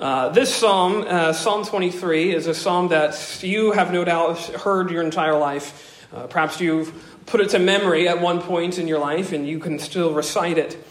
Uh, 0.00 0.30
this 0.30 0.54
psalm, 0.54 1.04
uh, 1.06 1.30
Psalm 1.30 1.62
23, 1.62 2.34
is 2.34 2.46
a 2.46 2.54
psalm 2.54 2.88
that 2.88 3.42
you 3.42 3.72
have 3.72 3.92
no 3.92 4.02
doubt 4.02 4.38
heard 4.38 4.90
your 4.90 5.02
entire 5.02 5.36
life. 5.36 6.08
Uh, 6.10 6.26
perhaps 6.26 6.58
you've 6.58 6.90
put 7.26 7.42
it 7.42 7.50
to 7.50 7.58
memory 7.58 8.08
at 8.08 8.18
one 8.18 8.40
point 8.40 8.78
in 8.78 8.88
your 8.88 8.98
life 8.98 9.32
and 9.32 9.46
you 9.46 9.58
can 9.58 9.78
still 9.78 10.14
recite 10.14 10.56
it. 10.56 10.82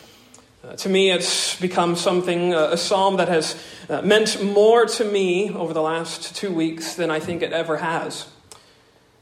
Uh, 0.63 0.75
to 0.75 0.89
me, 0.89 1.09
it's 1.09 1.59
become 1.59 1.95
something, 1.95 2.53
uh, 2.53 2.69
a 2.71 2.77
psalm 2.77 3.17
that 3.17 3.29
has 3.29 3.55
meant 4.03 4.43
more 4.43 4.85
to 4.85 5.03
me 5.03 5.49
over 5.55 5.73
the 5.73 5.81
last 5.81 6.35
two 6.35 6.53
weeks 6.53 6.93
than 6.93 7.09
I 7.09 7.19
think 7.19 7.41
it 7.41 7.51
ever 7.51 7.77
has. 7.77 8.27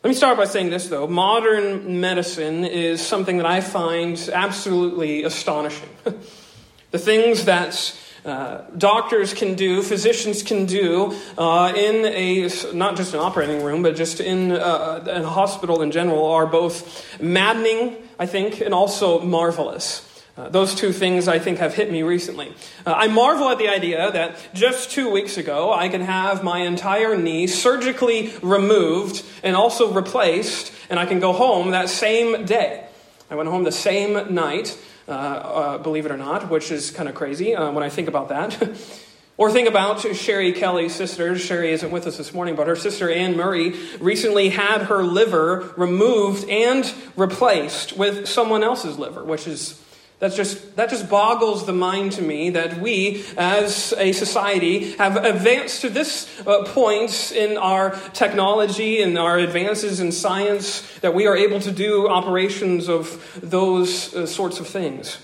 Let 0.04 0.10
me 0.10 0.16
start 0.16 0.36
by 0.36 0.46
saying 0.46 0.70
this, 0.70 0.90
though. 0.90 1.08
Modern 1.08 2.02
medicine 2.02 2.66
is 2.66 3.00
something 3.00 3.38
that 3.38 3.46
I 3.46 3.62
find 3.62 4.20
absolutely 4.34 5.24
astonishing. 5.24 5.88
the 6.92 7.00
things 7.00 7.46
that 7.46 7.98
uh, 8.28 8.66
doctors 8.78 9.34
can 9.34 9.55
do, 9.55 9.82
physicians 9.82 10.43
can 10.43 10.66
do 10.66 11.18
uh, 11.38 11.74
in 11.75 12.06
a, 12.06 12.50
not 12.74 12.97
just 12.97 13.14
an 13.14 13.19
operating 13.19 13.64
room, 13.64 13.83
but 13.83 13.96
just 13.96 14.19
in 14.19 14.52
uh, 14.52 15.04
a 15.07 15.24
hospital 15.24 15.82
in 15.82 15.92
general 15.92 16.25
are 16.25 16.46
both 16.46 17.19
maddening, 17.21 17.96
I 18.19 18.25
think, 18.25 18.61
and 18.61 18.74
also 18.74 19.21
marvelous. 19.21 20.04
Uh, 20.38 20.50
those 20.50 20.75
two 20.75 20.92
things 20.92 21.28
I 21.28 21.39
think 21.39 21.57
have 21.57 21.74
hit 21.74 21.92
me 21.92 22.04
recently. 22.04 22.54
Uh, 22.86 22.93
I 22.96 23.07
marvel 23.07 23.50
at 23.50 23.57
the 23.57 23.69
idea 23.69 24.11
that 24.11 24.38
just 24.54 24.91
two 24.91 25.10
weeks 25.10 25.38
ago 25.38 25.74
I 25.74 25.89
can 25.89 26.02
have 26.02 26.44
my 26.44 26.60
entire 26.60 27.18
knee 27.18 27.47
surgically 27.47 28.33
removed 28.44 29.25
and 29.41 29.55
also 29.55 29.91
replaced, 29.91 30.71
and 30.91 31.00
I 31.00 31.07
can 31.07 31.19
go 31.19 31.33
home 31.33 31.71
that 31.71 31.89
same 31.89 32.45
day. 32.45 32.86
I 33.31 33.36
went 33.36 33.50
home 33.50 33.64
the 33.64 33.72
same 33.72 34.33
night 34.33 34.78
believe 35.08 36.06
it 36.06 36.11
or 36.11 36.17
not, 36.17 36.50
which 36.50 36.72
is 36.72 36.92
kind 36.92 37.08
of 37.08 37.16
crazy 37.16 37.56
uh, 37.56 37.72
when 37.72 37.84
I 37.84 37.89
think 37.89 38.08
about 38.08 38.30
that. 38.30 38.58
or 39.38 39.52
think 39.52 39.67
about 39.67 40.02
Sherry 40.16 40.52
Kelly's 40.52 40.94
sister. 40.94 41.38
Sherry 41.38 41.72
isn't 41.72 41.92
with 41.92 42.08
us 42.08 42.17
this 42.17 42.33
morning, 42.33 42.56
but 42.56 42.67
her 42.67 42.75
sister 42.75 43.09
Anne 43.09 43.38
Murray 43.38 43.75
recently 44.00 44.50
had 44.50 44.83
her 44.83 45.03
liver 45.03 45.73
removed 45.78 46.50
and 46.50 46.91
replaced 47.16 47.95
with 47.97 48.28
someone 48.28 48.63
else's 48.63 49.00
liver, 49.00 49.23
which 49.23 49.47
is 49.47 49.81
that's 50.19 50.35
just, 50.35 50.75
that 50.77 50.89
just 50.89 51.09
boggles 51.09 51.67
the 51.67 51.73
mind 51.73 52.13
to 52.13 52.23
me 52.23 52.49
that 52.51 52.79
we, 52.81 53.23
as 53.37 53.93
a 53.97 54.13
society, 54.13 54.93
have 54.93 55.15
advanced 55.15 55.81
to 55.81 55.89
this 55.89 56.27
uh, 56.47 56.63
point 56.63 57.31
in 57.31 57.55
our 57.57 57.91
technology 58.13 59.01
and 59.03 59.17
our 59.17 59.38
advances 59.38 59.99
in 59.99 60.11
science 60.11 60.81
that 60.99 61.13
we 61.13 61.27
are 61.27 61.38
able 61.38 61.59
to 61.59 61.71
do 61.71 62.09
operations 62.09 62.89
of 62.89 63.39
those 63.43 64.13
uh, 64.15 64.25
sorts 64.25 64.59
of 64.59 64.67
things. 64.67 65.19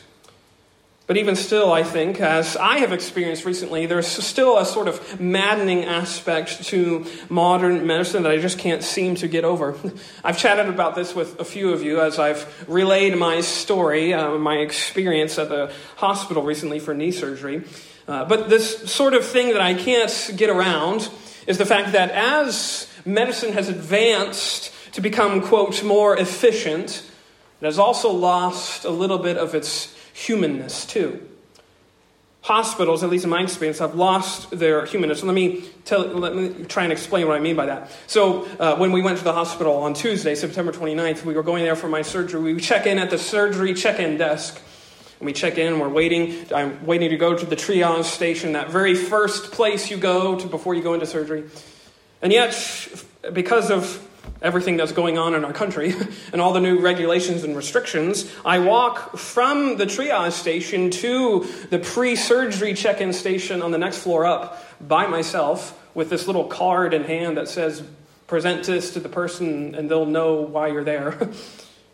But 1.14 1.20
even 1.20 1.36
still, 1.36 1.72
I 1.72 1.84
think, 1.84 2.20
as 2.20 2.58
I 2.58 2.80
have 2.80 2.92
experienced 2.92 3.46
recently, 3.46 3.86
there's 3.86 4.08
still 4.08 4.58
a 4.58 4.66
sort 4.66 4.88
of 4.88 5.20
maddening 5.20 5.86
aspect 5.86 6.64
to 6.70 7.06
modern 7.30 7.86
medicine 7.86 8.24
that 8.24 8.32
I 8.32 8.40
just 8.40 8.58
can't 8.58 8.82
seem 8.82 9.14
to 9.18 9.28
get 9.28 9.46
over. 9.46 9.78
I've 10.24 10.40
chatted 10.40 10.70
about 10.70 10.96
this 10.96 11.14
with 11.14 11.40
a 11.40 11.46
few 11.46 11.72
of 11.72 11.84
you 11.84 12.02
as 12.02 12.18
I've 12.18 12.66
relayed 12.68 13.16
my 13.16 13.42
story, 13.42 14.12
uh, 14.12 14.40
my 14.40 14.56
experience 14.56 15.38
at 15.38 15.50
the 15.50 15.72
hospital 15.98 16.42
recently 16.42 16.80
for 16.80 16.96
knee 16.96 17.12
surgery. 17.12 17.64
Uh, 18.08 18.26
but 18.26 18.50
this 18.50 18.92
sort 18.92 19.14
of 19.14 19.24
thing 19.24 19.50
that 19.50 19.62
I 19.62 19.76
can't 19.76 20.32
get 20.36 20.50
around 20.50 21.12
is 21.46 21.60
the 21.60 21.66
fact 21.68 21.92
that 21.92 22.10
as 22.10 22.92
medicine 23.06 23.54
has 23.54 23.70
advanced 23.70 24.74
to 24.94 25.02
become, 25.02 25.44
quote, 25.44 25.84
more 25.84 26.18
efficient, 26.18 27.08
it 27.62 27.66
has 27.66 27.78
also 27.78 28.12
lost 28.12 28.84
a 28.84 28.90
little 28.90 29.20
bit 29.20 29.38
of 29.38 29.54
its 29.54 29.93
humanness 30.14 30.86
too. 30.86 31.30
Hospitals, 32.42 33.04
at 33.04 33.10
least 33.10 33.24
in 33.24 33.30
my 33.30 33.42
experience, 33.42 33.80
have 33.80 33.96
lost 33.96 34.52
their 34.52 34.86
humanness. 34.86 35.24
Let 35.24 35.34
me, 35.34 35.64
tell, 35.86 36.02
let 36.02 36.36
me 36.36 36.66
try 36.66 36.84
and 36.84 36.92
explain 36.92 37.26
what 37.26 37.38
I 37.38 37.40
mean 37.40 37.56
by 37.56 37.68
that. 37.68 37.90
So, 38.06 38.46
uh, 38.60 38.76
when 38.76 38.92
we 38.92 39.02
went 39.02 39.18
to 39.20 39.24
the 39.24 39.32
hospital 39.32 39.78
on 39.78 39.94
Tuesday, 39.94 40.36
September 40.36 40.74
29th, 40.74 41.24
we 41.24 41.36
were 41.36 41.44
going 41.44 41.64
there 41.64 41.78
for 41.78 41.88
my 41.88 42.02
surgery. 42.02 42.54
We 42.54 42.60
check 42.60 42.86
in 42.86 43.00
at 43.00 43.10
the 43.10 43.18
surgery 43.18 43.74
check 43.74 44.00
in 44.00 44.18
desk. 44.18 44.62
And 45.20 45.26
we 45.26 45.32
check 45.32 45.58
in, 45.58 45.80
we're 45.80 45.88
waiting. 45.88 46.46
I'm 46.54 46.86
waiting 46.86 47.12
to 47.12 47.18
go 47.18 47.34
to 47.34 47.46
the 47.46 47.56
triage 47.56 48.04
station, 48.04 48.54
that 48.54 48.70
very 48.70 48.94
first 48.94 49.54
place 49.54 49.90
you 49.90 49.96
go 49.96 50.38
to 50.38 50.46
before 50.46 50.76
you 50.76 50.84
go 50.84 50.96
into 50.96 51.06
surgery. 51.06 51.46
And 52.22 52.34
yet, 52.34 52.54
because 53.32 53.72
of 53.72 54.06
everything 54.44 54.78
that's 54.78 54.92
going 54.92 55.18
on 55.18 55.34
in 55.34 55.44
our 55.44 55.54
country 55.54 55.96
and 56.34 56.42
all 56.42 56.54
the 56.54 56.60
new 56.60 56.80
regulations 56.80 57.44
and 57.44 57.56
restrictions, 57.56 58.32
I 58.46 58.60
walk 58.60 59.18
from 59.18 59.78
the 59.78 59.86
triage 59.86 60.34
station 60.34 60.92
to 60.92 61.48
the 61.70 61.80
pre 61.80 62.16
surgery 62.16 62.74
check 62.74 63.02
in 63.02 63.14
station 63.14 63.62
on 63.62 63.72
the 63.72 63.80
next 63.80 64.00
floor 64.00 64.26
up 64.26 64.64
by 64.80 65.08
myself 65.08 65.80
with 65.96 66.10
this 66.10 66.28
little 66.28 66.46
card 66.46 66.94
in 66.94 67.06
hand 67.06 67.38
that 67.38 67.48
says, 67.48 67.82
present 68.28 68.64
this 68.66 68.94
to 68.94 69.00
the 69.00 69.10
person 69.10 69.76
and 69.76 69.90
they'll 69.90 70.06
know 70.06 70.42
why 70.42 70.68
you're 70.68 70.84
there. 70.84 71.30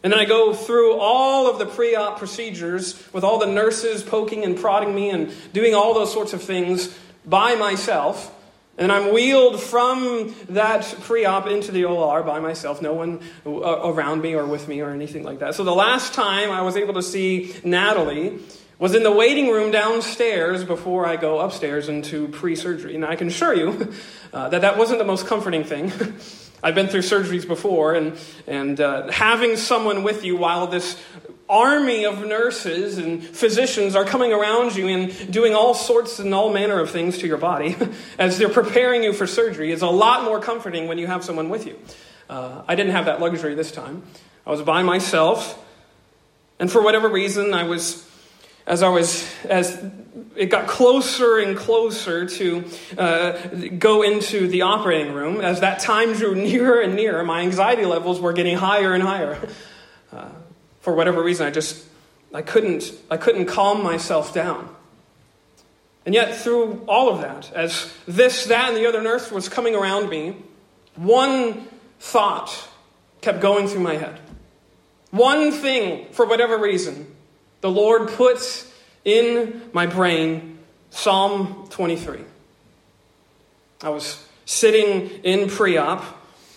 And 0.01 0.13
then 0.13 0.19
I 0.19 0.23
go 0.23 0.53
through 0.53 0.97
all 0.97 1.49
of 1.49 1.59
the 1.59 1.65
pre 1.65 1.93
op 1.93 2.19
procedures 2.19 3.03
with 3.11 3.25
all 3.25 3.37
the 3.37 3.47
nurses 3.47 4.01
poking 4.01 4.45
and 4.45 4.57
prodding 4.57 4.95
me 4.95 5.09
and 5.09 5.33
doing 5.51 5.75
all 5.75 5.93
those 5.93 6.13
sorts 6.13 6.31
of 6.31 6.41
things 6.41 6.97
by 7.25 7.55
myself. 7.55 8.33
And 8.79 8.93
I'm 8.93 9.13
wheeled 9.13 9.61
from 9.61 10.33
that 10.47 10.83
pre 11.01 11.25
op 11.25 11.47
into 11.47 11.73
the 11.73 11.83
OR 11.83 12.23
by 12.23 12.39
myself, 12.39 12.81
no 12.81 12.93
one 12.93 13.19
uh, 13.45 13.51
around 13.51 14.21
me 14.21 14.35
or 14.35 14.45
with 14.45 14.69
me 14.69 14.79
or 14.79 14.91
anything 14.91 15.23
like 15.23 15.39
that. 15.39 15.53
So 15.53 15.65
the 15.65 15.75
last 15.75 16.13
time 16.13 16.49
I 16.49 16.61
was 16.61 16.77
able 16.77 16.93
to 16.93 17.03
see 17.03 17.53
Natalie 17.65 18.39
was 18.79 18.95
in 18.95 19.03
the 19.03 19.11
waiting 19.11 19.49
room 19.49 19.69
downstairs 19.71 20.63
before 20.63 21.05
I 21.05 21.17
go 21.17 21.39
upstairs 21.39 21.89
into 21.89 22.29
pre 22.29 22.55
surgery. 22.55 22.95
And 22.95 23.05
I 23.05 23.17
can 23.17 23.27
assure 23.27 23.53
you 23.53 23.93
uh, 24.33 24.47
that 24.47 24.61
that 24.61 24.77
wasn't 24.77 24.99
the 24.99 25.05
most 25.05 25.27
comforting 25.27 25.65
thing. 25.65 25.91
I've 26.63 26.75
been 26.75 26.87
through 26.87 27.01
surgeries 27.01 27.47
before, 27.47 27.93
and, 27.93 28.17
and 28.45 28.81
uh, 28.81 29.09
having 29.11 29.55
someone 29.55 30.03
with 30.03 30.25
you 30.25 30.35
while 30.35 30.67
this 30.67 31.01
army 31.49 32.05
of 32.05 32.23
nurses 32.25 32.99
and 32.99 33.23
physicians 33.23 33.95
are 33.95 34.05
coming 34.05 34.31
around 34.31 34.75
you 34.75 34.87
and 34.87 35.31
doing 35.31 35.55
all 35.55 35.73
sorts 35.73 36.19
and 36.19 36.33
all 36.33 36.53
manner 36.53 36.79
of 36.79 36.91
things 36.91 37.17
to 37.17 37.27
your 37.27 37.39
body 37.39 37.75
as 38.19 38.37
they're 38.37 38.49
preparing 38.49 39.03
you 39.03 39.11
for 39.11 39.25
surgery 39.25 39.71
is 39.71 39.81
a 39.81 39.87
lot 39.87 40.23
more 40.23 40.39
comforting 40.39 40.87
when 40.87 40.99
you 40.99 41.07
have 41.07 41.23
someone 41.25 41.49
with 41.49 41.65
you. 41.65 41.77
Uh, 42.29 42.61
I 42.67 42.75
didn't 42.75 42.91
have 42.91 43.05
that 43.05 43.19
luxury 43.19 43.55
this 43.55 43.71
time. 43.71 44.03
I 44.45 44.51
was 44.51 44.61
by 44.61 44.83
myself, 44.83 45.63
and 46.59 46.71
for 46.71 46.81
whatever 46.81 47.09
reason, 47.09 47.55
I 47.55 47.63
was, 47.63 48.07
as 48.67 48.83
I 48.83 48.89
was, 48.89 49.27
as 49.45 49.83
it 50.35 50.47
got 50.47 50.67
closer 50.67 51.39
and 51.39 51.57
closer 51.57 52.27
to 52.27 52.65
uh, 52.97 53.31
go 53.79 54.03
into 54.03 54.47
the 54.47 54.61
operating 54.61 55.13
room, 55.13 55.41
as 55.41 55.61
that 55.61 55.79
time 55.79 56.13
drew 56.13 56.35
nearer 56.35 56.79
and 56.79 56.95
nearer, 56.95 57.23
my 57.23 57.41
anxiety 57.41 57.85
levels 57.85 58.19
were 58.19 58.33
getting 58.33 58.55
higher 58.55 58.93
and 58.93 59.01
higher. 59.01 59.39
For 60.81 60.93
whatever 60.95 61.23
reason, 61.23 61.47
I 61.47 61.51
just 61.51 61.85
I 62.33 62.41
couldn't 62.41 62.93
I 63.09 63.17
couldn't 63.17 63.45
calm 63.45 63.83
myself 63.83 64.33
down. 64.33 64.75
And 66.05 66.15
yet, 66.15 66.35
through 66.35 66.83
all 66.87 67.09
of 67.09 67.21
that, 67.21 67.51
as 67.53 67.93
this, 68.07 68.45
that, 68.45 68.69
and 68.69 68.77
the 68.77 68.87
other 68.87 69.01
nurse 69.01 69.31
was 69.31 69.49
coming 69.49 69.75
around 69.75 70.09
me, 70.09 70.37
one 70.95 71.67
thought 71.99 72.67
kept 73.21 73.41
going 73.41 73.67
through 73.67 73.81
my 73.81 73.95
head. 73.95 74.19
One 75.11 75.51
thing, 75.51 76.07
for 76.11 76.25
whatever 76.25 76.57
reason, 76.57 77.15
the 77.61 77.69
Lord 77.69 78.09
put 78.09 78.65
in 79.03 79.69
my 79.73 79.85
brain 79.85 80.59
Psalm 80.89 81.67
23. 81.69 82.21
I 83.81 83.89
was 83.89 84.25
sitting 84.45 85.09
in 85.23 85.49
pre 85.49 85.77
op, 85.77 86.03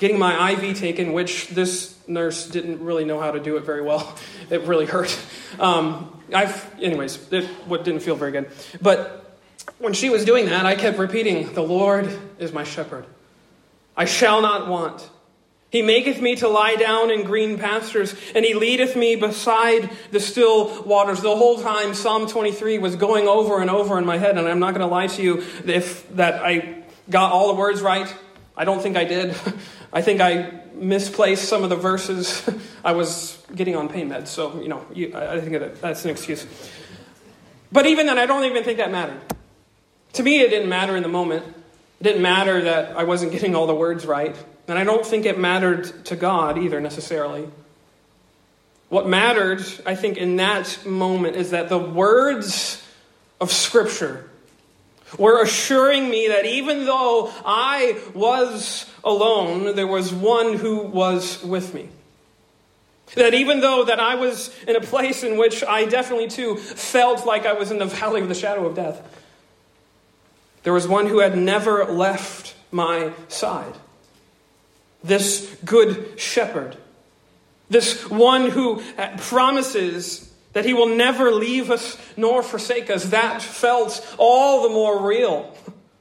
getting 0.03 0.19
my 0.19 0.51
IV 0.51 0.77
taken, 0.77 1.13
which 1.13 1.47
this 1.51 1.97
nurse 2.09 2.49
didn't 2.49 2.81
really 2.81 3.05
know 3.05 3.21
how 3.21 3.31
to 3.31 3.39
do 3.39 3.57
it 3.57 3.65
very 3.65 3.83
well. 3.83 4.19
It 4.51 4.63
really 4.63 4.85
hurt. 4.85 5.17
Um, 5.59 6.21
I've, 6.35 6.71
anyways, 6.79 7.33
it 7.33 7.47
what 7.67 7.85
didn't 7.85 8.01
feel 8.01 8.17
very 8.17 8.33
good. 8.33 8.51
But 8.83 9.39
when 9.79 9.95
she 9.95 10.11
was 10.11 10.27
doing 10.27 10.47
that, 10.47 10.67
I 10.67 10.75
kept 10.75 10.99
repeating, 10.99 11.55
"The 11.55 11.63
Lord 11.63 12.11
is 12.39 12.53
my 12.53 12.65
shepherd; 12.65 13.07
I 13.97 14.05
shall 14.05 14.43
not 14.43 14.69
want." 14.69 15.09
He 15.71 15.81
maketh 15.81 16.21
me 16.21 16.37
to 16.37 16.49
lie 16.49 16.75
down 16.75 17.11
in 17.11 17.25
green 17.25 17.57
pastures, 17.57 18.15
and 18.35 18.45
he 18.45 18.53
leadeth 18.53 18.95
me 18.95 19.17
beside 19.17 19.89
the 20.11 20.21
still 20.21 20.83
waters. 20.83 21.23
The 21.23 21.35
whole 21.35 21.63
time, 21.63 21.95
Psalm 21.95 22.27
23 22.27 22.77
was 22.77 22.97
going 22.97 23.27
over 23.27 23.63
and 23.63 23.71
over 23.71 23.97
in 23.97 24.05
my 24.05 24.19
head, 24.19 24.37
and 24.37 24.47
I'm 24.47 24.59
not 24.59 24.75
going 24.75 24.87
to 24.87 24.95
lie 24.95 25.07
to 25.07 25.23
you 25.23 25.45
if 25.65 26.07
that 26.17 26.45
I 26.45 26.85
got 27.09 27.33
all 27.33 27.55
the 27.55 27.59
words 27.59 27.81
right. 27.81 28.13
I 28.55 28.67
don't 28.67 28.83
think 28.83 28.99
I 28.99 29.05
did. 29.05 29.35
I 29.93 30.03
think 30.03 30.21
I 30.21 30.61
misplaced 30.75 31.49
some 31.49 31.65
of 31.65 31.71
the 31.71 31.77
verses. 31.77 32.49
I 32.85 32.93
was 32.93 33.43
getting 33.55 33.77
on 33.77 33.89
pain 33.89 34.09
meds, 34.09 34.29
so, 34.29 34.61
you 34.61 34.69
know, 34.69 34.85
you, 34.95 35.15
I 35.15 35.41
think 35.41 35.53
that, 35.53 35.81
that's 35.81 36.05
an 36.05 36.11
excuse. 36.11 36.47
But 37.71 37.87
even 37.87 38.07
then, 38.07 38.19
I 38.19 38.27
don't 38.27 38.45
even 38.45 38.65
think 38.65 38.79
that 38.79 38.91
mattered. 38.91 39.21
To 40.15 40.23
me, 40.23 40.41
it 40.41 40.51
didn't 40.51 40.69
matter 40.69 40.97
in 40.97 41.03
the 41.03 41.09
moment. 41.09 41.45
It 42.01 42.05
didn't 42.05 42.23
matter 42.23 42.63
that 42.63 42.97
I 42.97 43.05
wasn't 43.05 43.33
getting 43.33 43.55
all 43.55 43.67
the 43.67 43.75
words 43.75 44.05
right. 44.05 44.37
And 44.69 44.79
I 44.79 44.85
don't 44.85 45.05
think 45.05 45.27
it 45.27 45.39
mattered 45.39 46.05
to 46.07 46.17
God 46.17 46.59
either, 46.59 46.81
necessarily. 46.81 47.49
What 48.89 49.09
mattered, 49.09 49.65
I 49.87 49.95
think, 49.95 50.19
in 50.19 50.37
that 50.37 50.85
moment 50.85 51.37
is 51.37 51.51
that 51.51 51.69
the 51.69 51.79
words 51.79 52.87
of 53.41 53.51
Scripture 53.51 54.29
were 55.19 55.43
assuring 55.43 56.09
me 56.09 56.29
that 56.29 56.47
even 56.47 56.87
though 56.87 57.33
I 57.45 58.01
was 58.15 58.91
alone, 59.05 59.75
there 59.77 59.87
was 59.87 60.13
one 60.13 60.55
who 60.55 60.83
was 60.83 61.43
with 61.43 61.75
me. 61.75 61.89
That 63.15 63.35
even 63.35 63.61
though 63.61 63.85
that 63.85 64.01
I 64.01 64.15
was 64.15 64.55
in 64.67 64.75
a 64.75 64.81
place 64.81 65.23
in 65.23 65.37
which 65.37 65.63
I 65.63 65.85
definitely 65.85 66.29
too 66.29 66.57
felt 66.57 67.27
like 67.27 67.45
I 67.45 67.53
was 67.53 67.71
in 67.71 67.79
the 67.79 67.85
valley 67.85 68.23
of 68.23 68.29
the 68.29 68.35
shadow 68.35 68.67
of 68.67 68.75
death, 68.75 69.03
there 70.63 70.73
was 70.73 70.89
one 70.89 71.07
who 71.07 71.19
had 71.19 71.37
never 71.37 71.85
left 71.85 72.55
my 72.71 73.13
side. 73.29 73.75
This 75.05 75.55
good 75.65 76.19
shepherd. 76.19 76.77
This 77.69 78.09
one 78.09 78.49
who 78.51 78.83
promises 79.19 80.32
that 80.53 80.65
he 80.65 80.75
will 80.75 80.95
never 80.95 81.31
leave 81.31 81.71
us 81.71 81.97
nor 82.17 82.43
forsake 82.43 82.91
us. 82.91 83.05
That 83.07 83.43
felt 83.43 84.15
all 84.19 84.63
the 84.63 84.69
more 84.69 85.07
real 85.07 85.57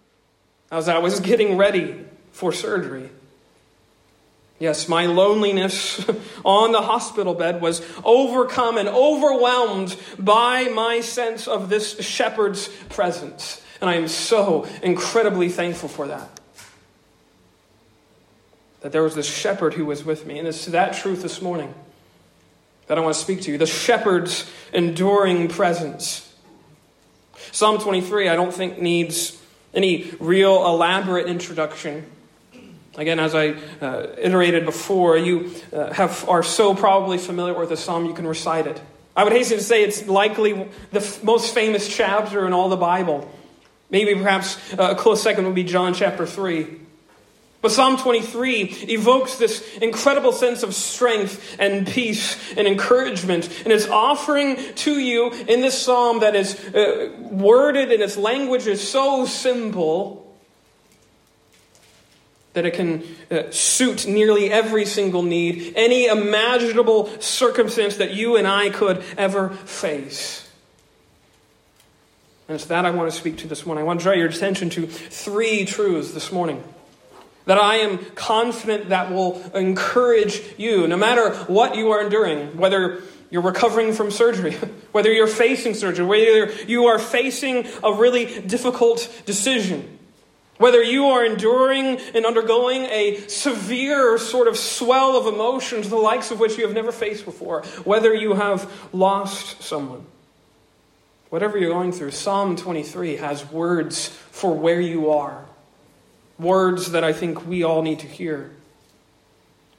as 0.72 0.88
I 0.88 1.00
was 1.00 1.20
getting 1.20 1.58
ready 1.58 2.06
for 2.32 2.52
surgery. 2.52 3.10
Yes, 4.60 4.88
my 4.88 5.08
loneliness 5.08 6.06
on 6.46 6.72
the 6.72 6.82
hospital 6.82 7.34
bed 7.34 7.62
was 7.62 7.82
overcome 8.04 8.78
and 8.78 8.88
overwhelmed 8.88 9.98
by 10.20 10.66
my 10.66 11.02
sense 11.02 11.48
of 11.48 11.70
this 11.70 12.00
shepherd's 12.00 12.68
presence. 12.90 13.62
And 13.82 13.90
I 13.90 13.96
am 13.96 14.08
so 14.08 14.68
incredibly 14.84 15.50
thankful 15.50 15.90
for 15.90 16.08
that. 16.08 16.40
That 18.82 18.92
there 18.92 19.02
was 19.02 19.16
this 19.16 19.28
shepherd 19.28 19.74
who 19.74 19.86
was 19.86 20.04
with 20.04 20.28
me. 20.28 20.38
And 20.38 20.48
it's 20.48 20.66
that 20.68 20.94
truth 20.94 21.24
this 21.24 21.42
morning 21.42 21.74
that 22.92 22.98
I 22.98 23.02
want 23.02 23.16
to 23.16 23.22
speak 23.22 23.44
to 23.44 23.52
you 23.54 23.58
the 23.58 23.66
shepherd's 23.66 24.52
enduring 24.74 25.48
presence. 25.48 26.30
Psalm 27.54 27.80
23, 27.80 28.28
I 28.28 28.36
don't 28.36 28.54
think, 28.54 28.82
needs 28.82 29.42
any 29.74 30.12
real 30.20 30.66
elaborate 30.66 31.28
introduction. 31.28 32.06
Again, 32.98 33.18
as 33.18 33.34
I 33.34 33.52
uh, 33.80 34.08
iterated 34.18 34.66
before, 34.66 35.16
you 35.16 35.54
uh, 35.72 35.94
have, 35.94 36.28
are 36.28 36.44
so 36.44 36.76
probably 36.76 37.18
familiar 37.18 37.58
with 37.58 37.70
the 37.70 37.78
psalm 37.78 38.08
you 38.08 38.14
can 38.14 38.28
recite 38.28 38.68
it. 38.68 38.82
I 39.16 39.24
would 39.24 39.32
hasten 39.32 39.60
to 39.60 39.64
say 39.64 39.86
it's 39.86 40.06
likely 40.08 40.52
the 40.92 41.00
f- 41.00 41.24
most 41.24 41.54
famous 41.54 41.88
chapter 41.88 42.46
in 42.46 42.52
all 42.52 42.68
the 42.68 42.76
Bible. 42.76 43.32
Maybe 43.90 44.16
perhaps 44.16 44.58
uh, 44.74 44.90
a 44.92 44.96
close 44.96 45.24
second 45.24 45.46
would 45.46 45.56
be 45.56 45.64
John 45.64 45.94
chapter 45.94 46.26
3. 46.26 46.68
But 47.62 47.72
Psalm 47.72 47.98
23 47.98 48.64
evokes 48.90 49.38
this 49.38 49.78
incredible 49.78 50.32
sense 50.32 50.64
of 50.64 50.74
strength 50.74 51.58
and 51.60 51.86
peace 51.86 52.36
and 52.58 52.68
encouragement. 52.68 53.48
And 53.64 53.72
it's 53.72 53.88
offering 53.88 54.58
to 54.76 55.00
you 55.00 55.32
in 55.32 55.62
this 55.62 55.80
psalm 55.80 56.22
that 56.22 56.36
is 56.36 56.60
uh, 56.74 57.16
worded 57.20 57.92
and 57.92 58.02
its 58.02 58.18
language 58.18 58.66
is 58.66 58.88
so 58.88 59.28
simple 59.28 60.36
that 62.54 62.66
it 62.66 62.74
can 62.74 63.04
uh, 63.30 63.52
suit 63.52 64.08
nearly 64.08 64.52
every 64.52 64.86
single 64.86 65.22
need, 65.22 65.74
any 65.76 66.08
imaginable 66.08 67.08
circumstance 67.22 67.98
that 67.98 68.12
you 68.12 68.38
and 68.38 68.48
I 68.48 68.72
could 68.72 69.04
ever 69.18 69.50
face. 69.50 70.50
And 72.48 72.56
it's 72.56 72.66
that 72.66 72.86
I 72.86 72.92
want 72.92 73.10
to 73.10 73.16
speak 73.16 73.38
to 73.38 73.48
this 73.48 73.68
morning. 73.68 73.84
I 73.84 73.86
want 73.86 74.00
to 74.00 74.04
draw 74.04 74.14
your 74.14 74.28
attention 74.28 74.72
to 74.72 74.88
three 74.88 75.64
truths 75.64 76.12
this 76.12 76.32
morning 76.32 76.62
that 77.46 77.58
I 77.58 77.78
am 77.78 77.98
confident 78.16 78.90
that 78.90 79.12
will 79.12 79.42
encourage 79.56 80.42
you, 80.58 80.88
no 80.88 80.98
matter 80.98 81.34
what 81.46 81.76
you 81.76 81.92
are 81.92 82.02
enduring, 82.02 82.58
whether 82.58 83.02
you're 83.30 83.42
recovering 83.42 83.94
from 83.94 84.12
surgery, 84.12 84.54
whether 84.92 85.12
you're 85.12 85.28
facing 85.28 85.74
surgery, 85.74 86.06
whether 86.06 86.52
you 86.66 86.86
are 86.86 87.00
facing 87.00 87.68
a 87.84 87.94
really 87.94 88.42
difficult 88.42 89.24
decision. 89.26 89.98
Whether 90.58 90.84
you 90.84 91.08
are 91.08 91.26
enduring 91.26 91.98
and 92.14 92.24
undergoing 92.24 92.84
a 92.84 93.18
severe 93.28 94.20
sort 94.20 94.48
of 94.48 94.56
swell 94.56 95.18
of 95.18 95.34
emotions, 95.34 95.90
the 95.90 95.96
likes 95.96 96.30
of 96.30 96.40
which 96.40 96.56
you 96.56 96.68
have 96.68 96.76
never 96.76 96.92
faced 96.92 97.26
before, 97.26 97.64
whether 97.84 98.14
you 98.14 98.36
have 98.36 98.72
lost 98.94 99.64
someone, 99.64 100.06
whatever 101.30 101.58
you're 101.58 101.72
going 101.72 101.92
through, 101.92 102.12
Psalm 102.12 102.56
23 102.56 103.16
has 103.16 103.44
words 103.50 104.10
for 104.10 104.54
where 104.54 104.80
you 104.80 105.10
are. 105.10 105.46
Words 106.42 106.92
that 106.92 107.04
I 107.04 107.14
think 107.14 107.46
we 107.46 107.64
all 107.64 107.84
need 107.84 108.00
to 108.00 108.08
hear. 108.08 108.52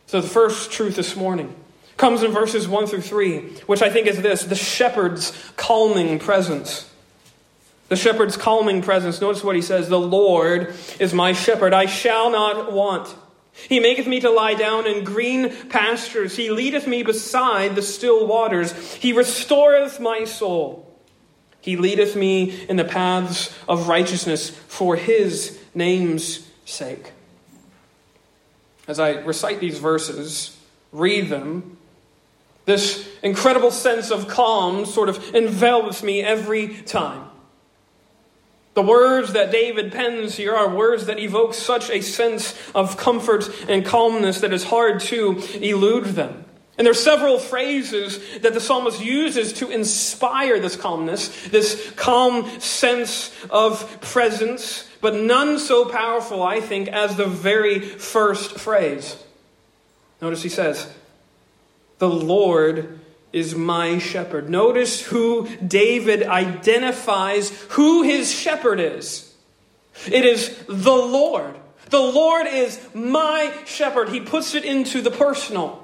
So, 0.06 0.20
the 0.20 0.28
first 0.28 0.70
truth 0.70 0.94
this 0.94 1.16
morning 1.16 1.54
comes 1.96 2.22
in 2.22 2.30
verses 2.32 2.68
1 2.68 2.86
through 2.86 3.00
3, 3.00 3.40
which 3.66 3.82
I 3.82 3.90
think 3.90 4.06
is 4.06 4.22
this 4.22 4.44
the 4.44 4.54
shepherd's 4.54 5.32
calming 5.56 6.18
presence. 6.18 6.88
The 7.88 7.96
shepherd's 7.96 8.36
calming 8.36 8.82
presence. 8.82 9.20
Notice 9.20 9.42
what 9.42 9.56
he 9.56 9.62
says 9.62 9.88
The 9.88 9.98
Lord 9.98 10.74
is 11.00 11.12
my 11.12 11.32
shepherd, 11.32 11.72
I 11.72 11.86
shall 11.86 12.30
not 12.30 12.72
want. 12.72 13.14
He 13.52 13.80
maketh 13.80 14.06
me 14.06 14.20
to 14.20 14.30
lie 14.30 14.54
down 14.54 14.86
in 14.86 15.04
green 15.04 15.68
pastures. 15.68 16.36
He 16.36 16.50
leadeth 16.50 16.86
me 16.86 17.02
beside 17.02 17.74
the 17.74 17.82
still 17.82 18.26
waters. 18.26 18.72
He 18.94 19.12
restoreth 19.12 20.00
my 20.00 20.24
soul. 20.24 20.88
He 21.60 21.76
leadeth 21.76 22.16
me 22.16 22.64
in 22.66 22.76
the 22.76 22.84
paths 22.84 23.56
of 23.68 23.88
righteousness 23.88 24.50
for 24.50 24.96
his 24.96 25.58
name's 25.74 26.48
sake. 26.72 27.12
As 28.88 28.98
I 28.98 29.20
recite 29.20 29.60
these 29.60 29.78
verses, 29.78 30.56
read 30.90 31.28
them, 31.28 31.78
this 32.64 33.08
incredible 33.22 33.70
sense 33.70 34.10
of 34.10 34.28
calm 34.28 34.86
sort 34.86 35.08
of 35.08 35.34
envelops 35.34 36.02
me 36.02 36.22
every 36.22 36.68
time. 36.82 37.28
The 38.74 38.82
words 38.82 39.34
that 39.34 39.52
David 39.52 39.92
pens 39.92 40.36
here 40.36 40.54
are 40.54 40.74
words 40.74 41.06
that 41.06 41.18
evoke 41.18 41.54
such 41.54 41.90
a 41.90 42.00
sense 42.00 42.56
of 42.74 42.96
comfort 42.96 43.50
and 43.68 43.84
calmness 43.84 44.40
that 44.40 44.52
it's 44.52 44.64
hard 44.64 45.00
to 45.00 45.38
elude 45.60 46.04
them. 46.04 46.44
And 46.82 46.86
there 46.88 46.90
are 46.90 46.94
several 46.94 47.38
phrases 47.38 48.18
that 48.40 48.54
the 48.54 48.60
psalmist 48.60 49.00
uses 49.00 49.52
to 49.52 49.70
inspire 49.70 50.58
this 50.58 50.74
calmness, 50.74 51.28
this 51.46 51.92
calm 51.94 52.58
sense 52.58 53.32
of 53.50 54.00
presence, 54.00 54.90
but 55.00 55.14
none 55.14 55.60
so 55.60 55.84
powerful, 55.84 56.42
I 56.42 56.60
think, 56.60 56.88
as 56.88 57.14
the 57.14 57.26
very 57.26 57.78
first 57.78 58.58
phrase. 58.58 59.16
Notice 60.20 60.42
he 60.42 60.48
says, 60.48 60.92
The 61.98 62.10
Lord 62.10 62.98
is 63.32 63.54
my 63.54 63.98
shepherd. 63.98 64.50
Notice 64.50 65.02
who 65.02 65.48
David 65.58 66.24
identifies 66.24 67.50
who 67.68 68.02
his 68.02 68.34
shepherd 68.34 68.80
is. 68.80 69.32
It 70.10 70.24
is 70.24 70.64
the 70.66 70.90
Lord. 70.90 71.54
The 71.90 72.02
Lord 72.02 72.48
is 72.48 72.80
my 72.92 73.54
shepherd. 73.66 74.08
He 74.08 74.18
puts 74.18 74.56
it 74.56 74.64
into 74.64 75.00
the 75.00 75.12
personal. 75.12 75.81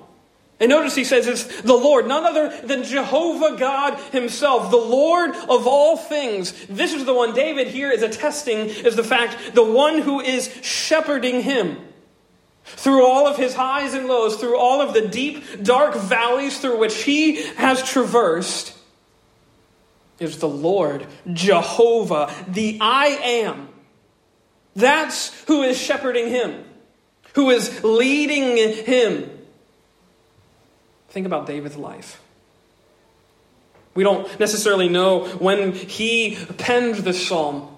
And 0.60 0.70
notice 0.70 0.96
he 0.96 1.04
says 1.04 1.28
it's 1.28 1.62
the 1.62 1.76
Lord, 1.76 2.08
none 2.08 2.24
other 2.24 2.48
than 2.48 2.82
Jehovah 2.82 3.56
God 3.56 3.98
himself, 4.10 4.70
the 4.70 4.76
Lord 4.76 5.30
of 5.30 5.66
all 5.68 5.96
things. 5.96 6.52
This 6.66 6.92
is 6.92 7.04
the 7.04 7.14
one 7.14 7.32
David 7.32 7.68
here 7.68 7.90
is 7.92 8.02
attesting 8.02 8.58
is 8.58 8.96
the 8.96 9.04
fact, 9.04 9.54
the 9.54 9.64
one 9.64 10.00
who 10.00 10.20
is 10.20 10.52
shepherding 10.62 11.42
him. 11.42 11.78
Through 12.64 13.06
all 13.06 13.26
of 13.26 13.38
his 13.38 13.54
highs 13.54 13.94
and 13.94 14.08
lows, 14.08 14.36
through 14.36 14.58
all 14.58 14.82
of 14.82 14.92
the 14.92 15.08
deep, 15.08 15.62
dark 15.62 15.94
valleys 15.94 16.58
through 16.58 16.78
which 16.78 17.02
he 17.04 17.42
has 17.54 17.82
traversed, 17.82 18.76
is 20.18 20.38
the 20.38 20.48
Lord, 20.48 21.06
Jehovah, 21.32 22.30
the 22.46 22.78
I 22.80 23.06
am. 23.06 23.68
That's 24.76 25.32
who 25.44 25.62
is 25.62 25.78
shepherding 25.78 26.28
him, 26.28 26.64
who 27.34 27.50
is 27.50 27.82
leading 27.82 28.56
him. 28.56 29.38
Think 31.08 31.26
about 31.26 31.46
David's 31.46 31.76
life. 31.76 32.20
We 33.94 34.04
don't 34.04 34.38
necessarily 34.38 34.88
know 34.88 35.26
when 35.26 35.72
he 35.72 36.36
penned 36.58 36.96
this 36.96 37.26
psalm. 37.26 37.68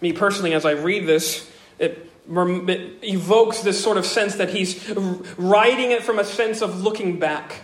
Me 0.00 0.12
personally, 0.12 0.54
as 0.54 0.64
I 0.64 0.72
read 0.72 1.06
this, 1.06 1.50
it 1.78 2.08
it 2.28 2.98
evokes 3.02 3.60
this 3.60 3.82
sort 3.82 3.96
of 3.96 4.06
sense 4.06 4.36
that 4.36 4.50
he's 4.50 4.90
writing 5.36 5.90
it 5.90 6.02
from 6.02 6.18
a 6.18 6.24
sense 6.24 6.62
of 6.62 6.82
looking 6.82 7.18
back. 7.18 7.62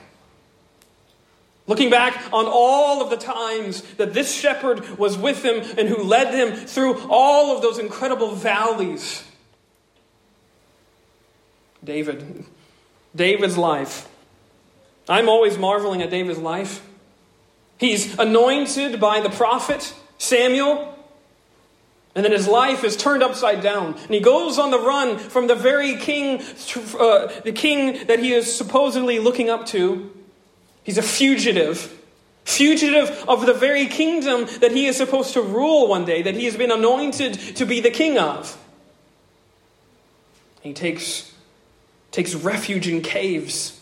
Looking 1.66 1.90
back 1.90 2.32
on 2.32 2.46
all 2.46 3.02
of 3.02 3.10
the 3.10 3.16
times 3.16 3.82
that 3.96 4.14
this 4.14 4.34
shepherd 4.34 4.98
was 4.98 5.18
with 5.18 5.44
him 5.44 5.62
and 5.78 5.88
who 5.88 6.02
led 6.02 6.34
him 6.34 6.56
through 6.66 6.98
all 7.08 7.54
of 7.54 7.62
those 7.62 7.78
incredible 7.78 8.34
valleys. 8.34 9.22
David, 11.84 12.44
David's 13.14 13.58
life. 13.58 14.07
I'm 15.08 15.28
always 15.28 15.56
marveling 15.56 16.02
at 16.02 16.10
David's 16.10 16.38
life. 16.38 16.84
He's 17.78 18.18
anointed 18.18 19.00
by 19.00 19.20
the 19.20 19.30
prophet 19.30 19.94
Samuel. 20.18 20.94
And 22.14 22.24
then 22.24 22.32
his 22.32 22.48
life 22.48 22.82
is 22.82 22.96
turned 22.96 23.22
upside 23.22 23.62
down. 23.62 23.94
And 23.94 24.10
he 24.10 24.20
goes 24.20 24.58
on 24.58 24.70
the 24.70 24.78
run 24.78 25.18
from 25.18 25.46
the 25.46 25.54
very 25.54 25.96
king, 25.96 26.42
uh, 26.98 27.28
the 27.44 27.52
king 27.54 28.06
that 28.06 28.18
he 28.18 28.32
is 28.32 28.52
supposedly 28.54 29.18
looking 29.20 29.48
up 29.48 29.66
to. 29.66 30.10
He's 30.82 30.98
a 30.98 31.02
fugitive 31.02 31.94
fugitive 32.48 33.10
of 33.28 33.44
the 33.44 33.52
very 33.52 33.86
kingdom 33.86 34.46
that 34.60 34.72
he 34.72 34.86
is 34.86 34.96
supposed 34.96 35.34
to 35.34 35.42
rule 35.42 35.86
one 35.86 36.06
day, 36.06 36.22
that 36.22 36.34
he 36.34 36.46
has 36.46 36.56
been 36.56 36.70
anointed 36.70 37.34
to 37.34 37.66
be 37.66 37.80
the 37.80 37.90
king 37.90 38.16
of. 38.16 38.56
He 40.62 40.72
takes, 40.72 41.30
takes 42.10 42.34
refuge 42.34 42.88
in 42.88 43.02
caves, 43.02 43.77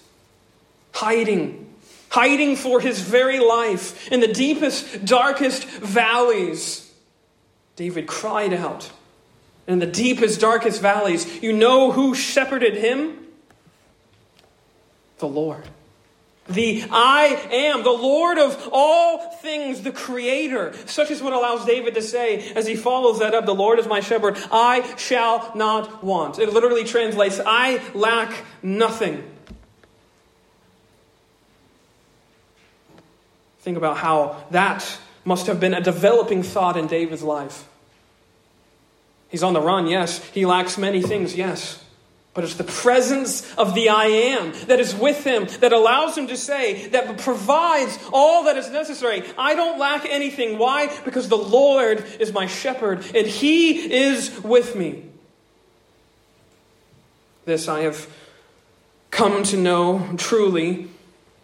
hiding, 0.97 1.75
hiding 2.09 2.57
for 2.57 2.81
his 2.81 3.00
very 3.00 3.38
life 3.38 4.11
in 4.11 4.21
the 4.21 4.33
deepest, 4.33 5.05
darkest 5.05 5.67
valleys. 5.67 6.91
David 7.76 8.07
cried 8.07 8.55
out. 8.55 8.91
In 9.67 9.79
the 9.79 9.87
deepest, 9.87 10.41
darkest 10.41 10.81
valleys, 10.81 11.43
you 11.43 11.53
know 11.53 11.91
who 11.93 12.15
shepherded 12.15 12.76
him? 12.76 13.26
The 15.19 15.29
Lord. 15.29 15.65
The 16.49 16.85
I 16.91 17.26
am, 17.50 17.83
the 17.83 17.91
Lord 17.91 18.38
of 18.38 18.69
all 18.73 19.33
things, 19.33 19.83
the 19.83 19.91
Creator. 19.91 20.75
Such 20.87 21.11
is 21.11 21.21
what 21.21 21.33
allows 21.33 21.67
David 21.67 21.95
to 21.95 22.03
say 22.03 22.53
as 22.53 22.67
he 22.67 22.76
follows 22.76 23.19
that 23.19 23.35
up 23.35 23.45
The 23.45 23.55
Lord 23.55 23.81
is 23.81 23.87
my 23.87 24.00
shepherd, 24.00 24.38
I 24.53 24.97
shall 24.97 25.50
not 25.57 26.05
want. 26.05 26.38
It 26.38 26.53
literally 26.53 26.85
translates, 26.85 27.41
I 27.45 27.83
lack 27.93 28.33
nothing. 28.62 29.36
Think 33.66 33.76
about 33.76 33.96
how 33.96 34.37
that 34.52 34.96
must 35.25 35.49
have 35.49 35.58
been 35.58 35.75
a 35.75 35.80
developing 35.80 36.44
thought 36.44 36.76
in 36.76 36.87
David's 36.87 37.25
life. 37.25 37.66
He's 39.28 39.42
on 39.42 39.54
the 39.54 39.61
run, 39.61 39.88
yes. 39.88 40.25
He 40.26 40.46
lacks 40.46 40.78
many 40.78 41.02
things, 41.02 41.35
yes. 41.35 41.82
But 42.32 42.44
it's 42.44 42.54
the 42.54 42.62
presence 42.62 43.52
of 43.56 43.75
the 43.75 43.88
I 43.88 44.04
am 44.04 44.52
that 44.68 44.78
is 44.78 44.94
with 44.94 45.25
him, 45.25 45.46
that 45.58 45.73
allows 45.73 46.16
him 46.16 46.28
to 46.28 46.37
say, 46.37 46.87
that 46.90 47.18
provides 47.18 47.99
all 48.12 48.44
that 48.44 48.56
is 48.56 48.70
necessary. 48.70 49.25
I 49.37 49.56
don't 49.56 49.80
lack 49.80 50.06
anything. 50.06 50.58
Why? 50.58 50.96
Because 51.04 51.28
the 51.28 51.35
Lord 51.35 52.04
is 52.20 52.32
my 52.32 52.46
shepherd 52.46 53.04
and 53.16 53.26
he 53.26 53.92
is 53.92 54.44
with 54.44 54.76
me. 54.76 55.06
This 57.46 57.66
I 57.66 57.80
have 57.80 58.08
come 59.11 59.42
to 59.42 59.56
know 59.56 60.14
truly 60.18 60.90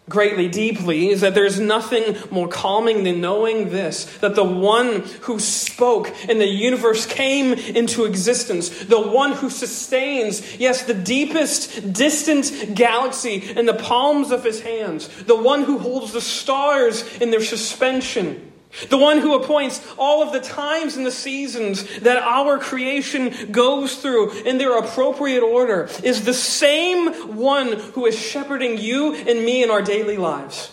greatly, 0.09 0.47
deeply, 0.47 1.09
is 1.09 1.21
that 1.21 1.33
there's 1.33 1.59
nothing 1.59 2.15
more 2.29 2.47
calming 2.47 3.03
than 3.03 3.21
knowing 3.21 3.69
this 3.69 4.05
that 4.17 4.35
the 4.35 4.43
one 4.43 5.01
who 5.21 5.39
spoke 5.39 6.13
and 6.29 6.39
the 6.39 6.47
universe 6.47 7.05
came 7.05 7.53
into 7.53 8.05
existence, 8.05 8.69
the 8.85 8.99
one 8.99 9.31
who 9.33 9.49
sustains, 9.49 10.57
yes, 10.57 10.83
the 10.83 10.93
deepest, 10.93 11.93
distant 11.93 12.75
galaxy 12.75 13.35
in 13.35 13.65
the 13.65 13.73
palms 13.73 14.31
of 14.31 14.43
his 14.43 14.61
hands, 14.61 15.07
the 15.23 15.35
one 15.35 15.63
who 15.63 15.77
holds 15.77 16.13
the 16.13 16.21
stars 16.21 17.03
in 17.17 17.31
their 17.31 17.41
suspension 17.41 18.52
the 18.89 18.97
one 18.97 19.19
who 19.19 19.35
appoints 19.35 19.85
all 19.97 20.23
of 20.23 20.33
the 20.33 20.39
times 20.39 20.97
and 20.97 21.05
the 21.05 21.11
seasons 21.11 21.99
that 21.99 22.17
our 22.17 22.57
creation 22.57 23.51
goes 23.51 23.95
through 23.95 24.31
in 24.43 24.57
their 24.57 24.77
appropriate 24.77 25.43
order 25.43 25.89
is 26.03 26.25
the 26.25 26.33
same 26.33 27.35
one 27.35 27.73
who 27.73 28.05
is 28.05 28.17
shepherding 28.17 28.77
you 28.77 29.13
and 29.13 29.45
me 29.45 29.63
in 29.63 29.69
our 29.69 29.81
daily 29.81 30.17
lives. 30.17 30.71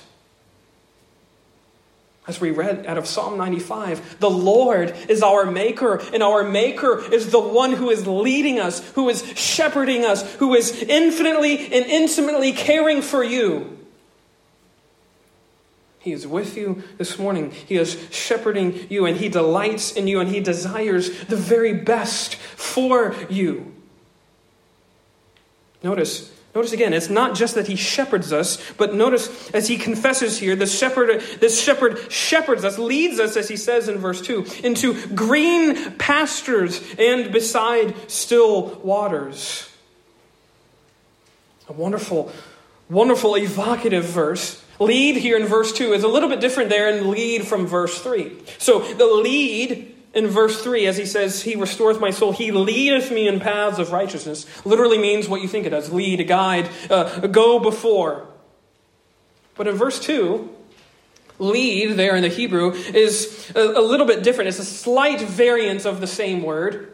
As 2.27 2.41
we 2.41 2.53
read 2.53 2.87
out 2.87 2.97
of 2.97 3.07
Psalm 3.07 3.37
95, 3.37 4.21
the 4.21 4.31
Lord 4.31 4.95
is 5.09 5.23
our 5.23 5.51
maker, 5.51 6.01
and 6.13 6.23
our 6.23 6.45
maker 6.45 7.03
is 7.13 7.31
the 7.31 7.41
one 7.41 7.73
who 7.73 7.91
is 7.91 8.07
leading 8.07 8.61
us, 8.61 8.89
who 8.91 9.09
is 9.09 9.25
shepherding 9.37 10.05
us, 10.05 10.37
who 10.37 10.55
is 10.55 10.83
infinitely 10.83 11.59
and 11.59 11.87
intimately 11.87 12.53
caring 12.53 13.03
for 13.03 13.25
you. 13.25 13.80
He 16.01 16.13
is 16.13 16.27
with 16.27 16.57
you 16.57 16.83
this 16.97 17.19
morning. 17.19 17.51
He 17.51 17.77
is 17.77 18.09
shepherding 18.11 18.87
you, 18.89 19.05
and 19.05 19.19
He 19.19 19.29
delights 19.29 19.93
in 19.93 20.07
you, 20.07 20.19
and 20.19 20.31
He 20.31 20.41
desires 20.41 21.25
the 21.27 21.37
very 21.37 21.75
best 21.75 22.37
for 22.37 23.15
you. 23.29 23.75
Notice, 25.83 26.33
notice 26.55 26.73
again, 26.73 26.95
it's 26.95 27.11
not 27.11 27.35
just 27.35 27.55
that 27.55 27.67
He 27.67 27.77
shepherds 27.77 28.33
us, 28.33 28.59
but 28.79 28.95
notice 28.95 29.51
as 29.51 29.69
He 29.69 29.77
confesses 29.77 30.39
here, 30.39 30.57
the 30.57 30.67
shepherd, 30.67 31.21
this 31.39 31.63
shepherd 31.63 32.11
shepherds 32.11 32.65
us, 32.65 32.79
leads 32.79 33.21
us, 33.21 33.37
as 33.37 33.49
He 33.49 33.59
says 33.59 33.87
in 33.87 33.99
verse 33.99 34.23
2, 34.23 34.47
into 34.65 35.07
green 35.09 35.93
pastures 35.99 36.83
and 36.99 37.31
beside 37.31 37.95
still 38.11 38.81
waters. 38.83 39.69
A 41.69 41.75
wonderful, 41.75 42.33
wonderful, 42.89 43.37
evocative 43.37 44.05
verse 44.05 44.65
Lead 44.81 45.17
here 45.17 45.37
in 45.37 45.47
verse 45.47 45.73
2 45.73 45.93
is 45.93 46.03
a 46.03 46.09
little 46.09 46.29
bit 46.29 46.41
different 46.41 46.71
there 46.71 46.89
in 46.89 47.11
lead 47.11 47.47
from 47.47 47.67
verse 47.67 48.01
3. 48.01 48.33
So 48.59 48.81
the 48.95 49.07
lead 49.07 49.95
in 50.15 50.27
verse 50.27 50.63
3, 50.63 50.87
as 50.87 50.97
he 50.97 51.05
says, 51.05 51.43
He 51.43 51.55
restoreth 51.55 52.01
my 52.01 52.11
soul, 52.11 52.33
He 52.33 52.51
leadeth 52.51 53.13
me 53.13 53.29
in 53.29 53.41
paths 53.41 53.79
of 53.79 53.93
righteousness, 53.93 54.47
literally 54.65 54.97
means 54.97 55.29
what 55.29 55.43
you 55.43 55.49
think 55.49 55.67
it 55.67 55.71
does 55.71 55.93
lead, 55.93 56.27
guide, 56.27 56.71
uh, 56.89 57.27
go 57.27 57.61
before. 57.61 58.27
But 59.55 59.69
in 59.69 59.77
verse 59.77 60.01
2, 60.01 60.49
lead 61.39 61.99
there 61.99 62.17
in 62.17 62.23
the 62.23 62.29
Hebrew 62.29 62.73
is 62.73 63.53
a, 63.55 63.61
a 63.61 63.83
little 63.83 64.07
bit 64.07 64.23
different. 64.23 64.49
It's 64.49 64.59
a 64.59 64.65
slight 64.65 65.21
variance 65.21 65.85
of 65.85 66.01
the 66.01 66.07
same 66.07 66.43
word. 66.43 66.90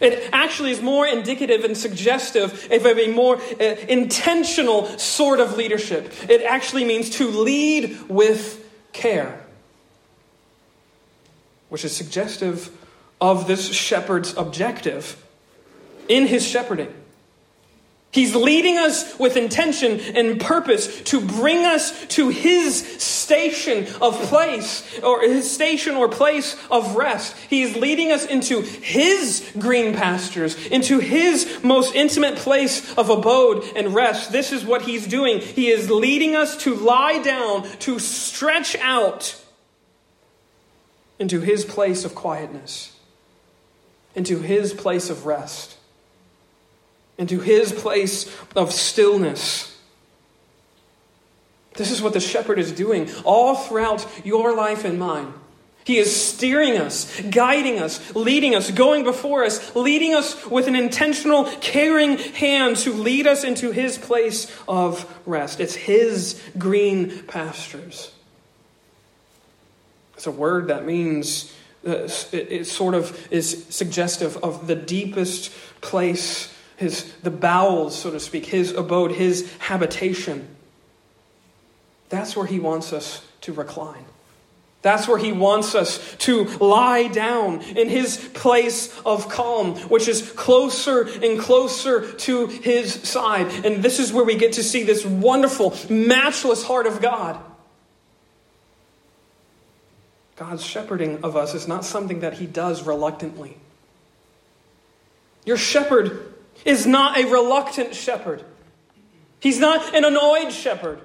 It 0.00 0.28
actually 0.32 0.72
is 0.72 0.82
more 0.82 1.06
indicative 1.06 1.64
and 1.64 1.76
suggestive 1.76 2.68
of 2.70 2.86
a 2.86 3.08
more 3.08 3.36
uh, 3.36 3.64
intentional 3.88 4.86
sort 4.98 5.40
of 5.40 5.56
leadership. 5.56 6.12
It 6.28 6.42
actually 6.42 6.84
means 6.84 7.10
to 7.10 7.28
lead 7.28 8.08
with 8.08 8.62
care, 8.92 9.44
which 11.68 11.84
is 11.84 11.96
suggestive 11.96 12.70
of 13.20 13.46
this 13.46 13.72
shepherd's 13.72 14.36
objective 14.36 15.22
in 16.08 16.26
his 16.26 16.46
shepherding. 16.46 16.92
He's 18.12 18.34
leading 18.34 18.78
us 18.78 19.18
with 19.18 19.36
intention 19.36 20.00
and 20.00 20.40
purpose 20.40 21.02
to 21.02 21.20
bring 21.20 21.66
us 21.66 22.06
to 22.06 22.30
his 22.30 23.02
station 23.02 23.86
of 24.00 24.14
place, 24.22 24.98
or 25.00 25.20
his 25.20 25.50
station 25.50 25.96
or 25.96 26.08
place 26.08 26.56
of 26.70 26.96
rest. 26.96 27.36
He's 27.50 27.76
leading 27.76 28.12
us 28.12 28.24
into 28.24 28.62
his 28.62 29.52
green 29.58 29.94
pastures, 29.94 30.66
into 30.68 30.98
his 30.98 31.58
most 31.62 31.94
intimate 31.94 32.36
place 32.36 32.96
of 32.96 33.10
abode 33.10 33.64
and 33.76 33.94
rest. 33.94 34.32
This 34.32 34.50
is 34.50 34.64
what 34.64 34.82
he's 34.82 35.06
doing. 35.06 35.40
He 35.40 35.68
is 35.68 35.90
leading 35.90 36.34
us 36.34 36.56
to 36.62 36.74
lie 36.74 37.18
down, 37.18 37.68
to 37.80 37.98
stretch 37.98 38.76
out 38.76 39.38
into 41.18 41.40
his 41.40 41.66
place 41.66 42.06
of 42.06 42.14
quietness, 42.14 42.96
into 44.14 44.38
his 44.38 44.72
place 44.72 45.10
of 45.10 45.26
rest 45.26 45.75
into 47.18 47.40
his 47.40 47.72
place 47.72 48.34
of 48.54 48.72
stillness. 48.72 49.76
This 51.74 51.90
is 51.90 52.00
what 52.02 52.12
the 52.12 52.20
shepherd 52.20 52.58
is 52.58 52.72
doing 52.72 53.10
all 53.24 53.54
throughout 53.54 54.06
your 54.24 54.54
life 54.54 54.84
and 54.84 54.98
mine. 54.98 55.32
He 55.84 55.98
is 55.98 56.14
steering 56.14 56.78
us, 56.78 57.20
guiding 57.30 57.78
us, 57.78 58.14
leading 58.16 58.56
us, 58.56 58.72
going 58.72 59.04
before 59.04 59.44
us, 59.44 59.76
leading 59.76 60.14
us 60.14 60.44
with 60.46 60.66
an 60.66 60.74
intentional, 60.74 61.44
caring 61.60 62.18
hand 62.18 62.76
to 62.78 62.92
lead 62.92 63.28
us 63.28 63.44
into 63.44 63.70
his 63.70 63.96
place 63.96 64.50
of 64.66 65.06
rest. 65.26 65.60
It's 65.60 65.76
his 65.76 66.42
green 66.58 67.22
pastures. 67.28 68.10
It's 70.14 70.26
a 70.26 70.32
word 70.32 70.68
that 70.68 70.84
means, 70.84 71.54
uh, 71.86 72.08
it, 72.32 72.50
it 72.50 72.66
sort 72.66 72.94
of 72.94 73.28
is 73.30 73.66
suggestive 73.68 74.36
of 74.38 74.66
the 74.66 74.74
deepest 74.74 75.52
place 75.82 76.52
his 76.76 77.12
the 77.22 77.30
bowels, 77.30 77.96
so 77.98 78.10
to 78.10 78.20
speak, 78.20 78.46
his 78.46 78.72
abode, 78.72 79.12
his 79.12 79.52
habitation. 79.58 80.48
That's 82.08 82.36
where 82.36 82.46
he 82.46 82.60
wants 82.60 82.92
us 82.92 83.24
to 83.42 83.52
recline. 83.52 84.04
That's 84.82 85.08
where 85.08 85.18
he 85.18 85.32
wants 85.32 85.74
us 85.74 86.14
to 86.18 86.44
lie 86.44 87.08
down 87.08 87.60
in 87.62 87.88
his 87.88 88.18
place 88.34 88.96
of 89.00 89.28
calm, 89.28 89.74
which 89.88 90.06
is 90.06 90.30
closer 90.32 91.02
and 91.02 91.40
closer 91.40 92.12
to 92.12 92.46
his 92.46 92.94
side. 92.94 93.48
And 93.64 93.82
this 93.82 93.98
is 93.98 94.12
where 94.12 94.24
we 94.24 94.36
get 94.36 94.52
to 94.52 94.62
see 94.62 94.84
this 94.84 95.04
wonderful, 95.04 95.74
matchless 95.90 96.62
heart 96.62 96.86
of 96.86 97.02
God. 97.02 97.40
God's 100.36 100.64
shepherding 100.64 101.24
of 101.24 101.34
us 101.34 101.54
is 101.54 101.66
not 101.66 101.84
something 101.84 102.20
that 102.20 102.34
he 102.34 102.46
does 102.46 102.84
reluctantly. 102.84 103.56
Your 105.44 105.56
shepherd 105.56 106.35
is 106.66 106.86
not 106.86 107.16
a 107.16 107.24
reluctant 107.26 107.94
shepherd. 107.94 108.44
He's 109.40 109.58
not 109.58 109.94
an 109.94 110.04
annoyed 110.04 110.52
shepherd. 110.52 111.00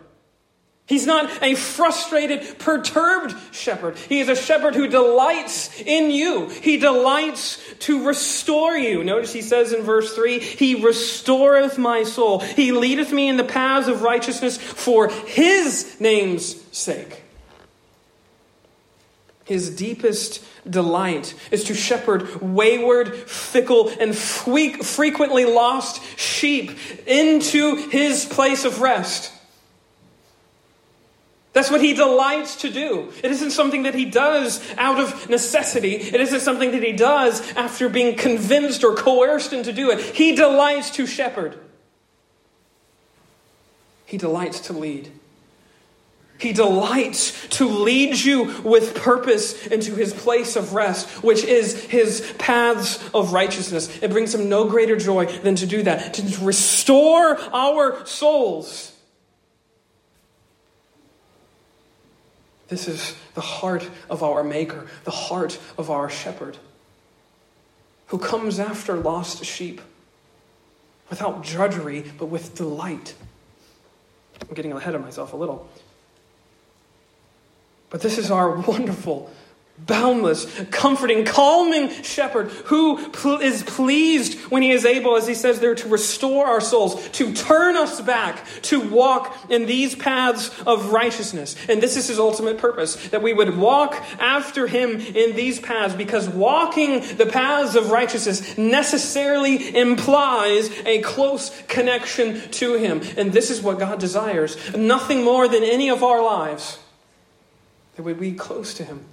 He's 0.87 1.05
not 1.05 1.31
a 1.41 1.55
frustrated, 1.55 2.59
perturbed 2.59 3.33
shepherd. 3.53 3.97
He 3.97 4.19
is 4.19 4.27
a 4.27 4.35
shepherd 4.35 4.75
who 4.75 4.87
delights 4.87 5.79
in 5.79 6.11
you. 6.11 6.49
He 6.49 6.75
delights 6.75 7.63
to 7.79 8.05
restore 8.05 8.75
you. 8.75 9.01
Notice 9.01 9.31
he 9.31 9.41
says 9.41 9.71
in 9.71 9.83
verse 9.83 10.13
3 10.13 10.39
He 10.39 10.83
restoreth 10.83 11.77
my 11.77 12.03
soul. 12.03 12.39
He 12.39 12.73
leadeth 12.73 13.13
me 13.13 13.29
in 13.29 13.37
the 13.37 13.45
paths 13.45 13.87
of 13.87 14.01
righteousness 14.01 14.57
for 14.57 15.09
his 15.09 15.95
name's 16.01 16.61
sake. 16.75 17.23
His 19.45 19.73
deepest 19.73 20.43
delight 20.69 21.33
is 21.51 21.63
to 21.65 21.73
shepherd 21.73 22.41
wayward, 22.41 23.13
fickle, 23.15 23.89
and 23.99 24.15
frequently 24.15 25.45
lost 25.45 26.01
sheep 26.17 26.71
into 27.07 27.75
his 27.89 28.25
place 28.25 28.65
of 28.65 28.81
rest. 28.81 29.33
That's 31.53 31.69
what 31.69 31.81
he 31.81 31.93
delights 31.93 32.57
to 32.57 32.69
do. 32.69 33.11
It 33.23 33.31
isn't 33.31 33.51
something 33.51 33.83
that 33.83 33.93
he 33.93 34.05
does 34.05 34.65
out 34.77 35.01
of 35.01 35.29
necessity. 35.29 35.95
It 35.95 36.21
isn't 36.21 36.39
something 36.39 36.71
that 36.71 36.81
he 36.81 36.93
does 36.93 37.41
after 37.53 37.89
being 37.89 38.15
convinced 38.15 38.85
or 38.85 38.95
coerced 38.95 39.51
into 39.51 39.73
doing 39.73 39.99
it. 39.99 40.05
He 40.15 40.33
delights 40.33 40.91
to 40.91 41.05
shepherd. 41.05 41.59
He 44.05 44.17
delights 44.17 44.61
to 44.61 44.73
lead. 44.73 45.11
He 46.41 46.53
delights 46.53 47.47
to 47.49 47.67
lead 47.67 48.17
you 48.17 48.61
with 48.63 48.95
purpose 48.95 49.67
into 49.67 49.93
his 49.93 50.11
place 50.11 50.55
of 50.55 50.73
rest, 50.73 51.07
which 51.23 51.43
is 51.43 51.83
his 51.83 52.33
paths 52.39 52.99
of 53.13 53.31
righteousness. 53.31 53.95
It 54.01 54.09
brings 54.09 54.33
him 54.33 54.49
no 54.49 54.65
greater 54.65 54.95
joy 54.95 55.27
than 55.27 55.55
to 55.57 55.67
do 55.67 55.83
that, 55.83 56.15
to 56.15 56.43
restore 56.43 57.37
our 57.53 58.03
souls. 58.07 58.91
This 62.69 62.87
is 62.87 63.15
the 63.35 63.41
heart 63.41 63.87
of 64.09 64.23
our 64.23 64.43
Maker, 64.43 64.87
the 65.03 65.11
heart 65.11 65.59
of 65.77 65.91
our 65.91 66.09
shepherd, 66.09 66.57
who 68.07 68.17
comes 68.17 68.59
after 68.59 68.95
lost 68.95 69.45
sheep 69.45 69.79
without 71.11 71.43
drudgery, 71.43 72.11
but 72.17 72.25
with 72.25 72.55
delight. 72.55 73.13
I'm 74.41 74.55
getting 74.55 74.71
ahead 74.71 74.95
of 74.95 75.01
myself 75.01 75.33
a 75.33 75.37
little. 75.37 75.69
But 77.91 78.01
this 78.01 78.17
is 78.17 78.31
our 78.31 78.49
wonderful, 78.67 79.29
boundless, 79.77 80.45
comforting, 80.69 81.25
calming 81.25 81.89
shepherd 82.03 82.49
who 82.65 82.97
is 83.39 83.63
pleased 83.63 84.39
when 84.51 84.61
he 84.61 84.71
is 84.71 84.85
able, 84.85 85.15
as 85.17 85.27
he 85.27 85.33
says 85.33 85.59
there, 85.59 85.75
to 85.75 85.89
restore 85.89 86.45
our 86.45 86.61
souls, 86.61 87.09
to 87.09 87.33
turn 87.33 87.75
us 87.75 87.99
back, 87.99 88.45
to 88.61 88.79
walk 88.89 89.35
in 89.49 89.65
these 89.65 89.95
paths 89.95 90.51
of 90.61 90.91
righteousness. 90.91 91.55
And 91.67 91.81
this 91.81 91.97
is 91.97 92.07
his 92.07 92.19
ultimate 92.19 92.59
purpose, 92.59 92.95
that 93.09 93.23
we 93.23 93.33
would 93.33 93.57
walk 93.57 93.95
after 94.19 94.67
him 94.67 95.01
in 95.01 95.35
these 95.35 95.59
paths, 95.59 95.95
because 95.95 96.29
walking 96.29 97.01
the 97.17 97.25
paths 97.25 97.75
of 97.75 97.89
righteousness 97.89 98.57
necessarily 98.57 99.75
implies 99.75 100.69
a 100.85 101.01
close 101.01 101.49
connection 101.67 102.39
to 102.51 102.75
him. 102.75 103.01
And 103.17 103.33
this 103.33 103.49
is 103.49 103.61
what 103.61 103.79
God 103.79 103.99
desires. 103.99 104.55
Nothing 104.75 105.23
more 105.23 105.47
than 105.47 105.63
any 105.63 105.89
of 105.89 106.03
our 106.03 106.23
lives 106.23 106.77
that 107.95 108.03
we 108.03 108.13
be 108.13 108.33
close 108.33 108.73
to 108.75 108.83
Him. 108.83 109.05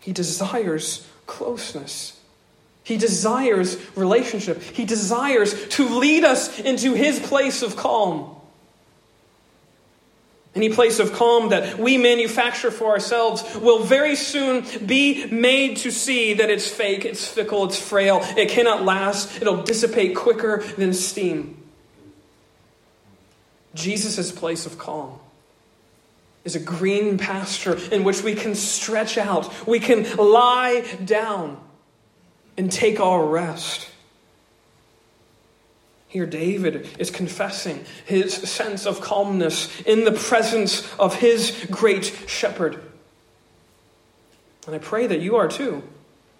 He 0.00 0.12
desires 0.12 1.06
closeness. 1.26 2.18
He 2.82 2.96
desires 2.96 3.76
relationship. 3.96 4.62
He 4.62 4.84
desires 4.84 5.68
to 5.70 5.98
lead 5.98 6.24
us 6.24 6.58
into 6.58 6.94
His 6.94 7.18
place 7.20 7.62
of 7.62 7.76
calm. 7.76 8.34
Any 10.54 10.70
place 10.70 10.98
of 10.98 11.12
calm 11.12 11.50
that 11.50 11.78
we 11.78 11.98
manufacture 11.98 12.70
for 12.70 12.90
ourselves 12.90 13.44
will 13.56 13.80
very 13.84 14.16
soon 14.16 14.64
be 14.86 15.26
made 15.26 15.76
to 15.78 15.90
see 15.90 16.34
that 16.34 16.50
it's 16.50 16.66
fake, 16.66 17.04
it's 17.04 17.28
fickle, 17.28 17.66
it's 17.66 17.78
frail, 17.78 18.20
it 18.36 18.48
cannot 18.48 18.84
last, 18.84 19.40
it'll 19.40 19.62
dissipate 19.62 20.16
quicker 20.16 20.64
than 20.78 20.94
steam. 20.94 21.62
Jesus' 23.74 24.32
place 24.32 24.66
of 24.66 24.78
calm 24.78 25.20
is 26.48 26.56
a 26.56 26.60
green 26.60 27.18
pasture 27.18 27.78
in 27.92 28.04
which 28.04 28.22
we 28.22 28.34
can 28.34 28.54
stretch 28.54 29.18
out, 29.18 29.68
we 29.68 29.78
can 29.78 30.16
lie 30.16 30.82
down 31.04 31.60
and 32.56 32.72
take 32.72 32.98
our 33.00 33.22
rest. 33.22 33.90
Here, 36.06 36.24
David 36.24 36.88
is 36.98 37.10
confessing 37.10 37.84
his 38.06 38.32
sense 38.32 38.86
of 38.86 39.02
calmness 39.02 39.68
in 39.82 40.06
the 40.06 40.12
presence 40.12 40.90
of 40.94 41.16
his 41.16 41.66
great 41.70 42.06
shepherd. 42.26 42.80
And 44.64 44.74
I 44.74 44.78
pray 44.78 45.06
that 45.06 45.20
you 45.20 45.36
are 45.36 45.48
too. 45.48 45.82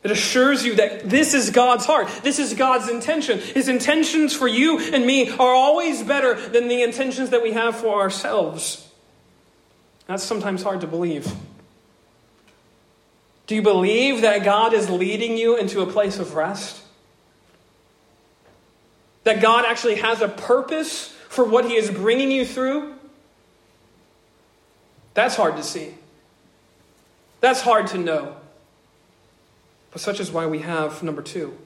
It 0.03 0.11
assures 0.11 0.65
you 0.65 0.77
that 0.77 1.11
this 1.11 1.35
is 1.35 1.51
God's 1.51 1.85
heart. 1.85 2.09
This 2.23 2.39
is 2.39 2.55
God's 2.55 2.89
intention. 2.89 3.41
His 3.41 3.69
intentions 3.69 4.35
for 4.35 4.49
you 4.49 4.79
and 4.79 5.05
me 5.05 5.29
are 5.29 5.55
always 5.55 6.03
better 6.03 6.35
than 6.49 6.69
the 6.69 6.83
intentions 6.83 7.29
that 7.29 7.43
we 7.43 7.53
have 7.53 7.77
for 7.77 8.01
ourselves. 8.01 8.88
That's 10.09 10.25
sometimes 10.25 10.63
hard 10.63 10.81
to 10.81 10.87
believe. 10.87 11.31
Do 13.47 13.55
you 13.55 13.63
believe 13.63 14.23
that 14.23 14.43
God 14.43 14.73
is 14.73 14.91
leading 14.91 15.37
you 15.37 15.57
into 15.57 15.83
a 15.83 15.87
place 15.87 16.19
of 16.19 16.35
rest? 16.35 16.83
That 19.25 19.43
God 19.43 19.67
actually 19.67 19.97
has 19.97 20.23
a 20.23 20.29
purpose 20.29 21.15
for 21.29 21.45
what 21.45 21.67
He 21.67 21.77
is 21.77 21.91
bringing 21.91 22.31
you 22.31 22.47
through? 22.47 22.95
That's 25.13 25.37
hard 25.37 25.57
to 25.57 25.63
see. 25.63 25.95
That's 27.41 27.61
hard 27.61 27.89
to 27.89 27.99
know. 27.99 28.37
But 29.91 30.01
such 30.01 30.21
is 30.21 30.33
why 30.33 30.47
we 30.47 30.61
have 30.61 31.03
number 31.03 31.21
two. 31.21 31.57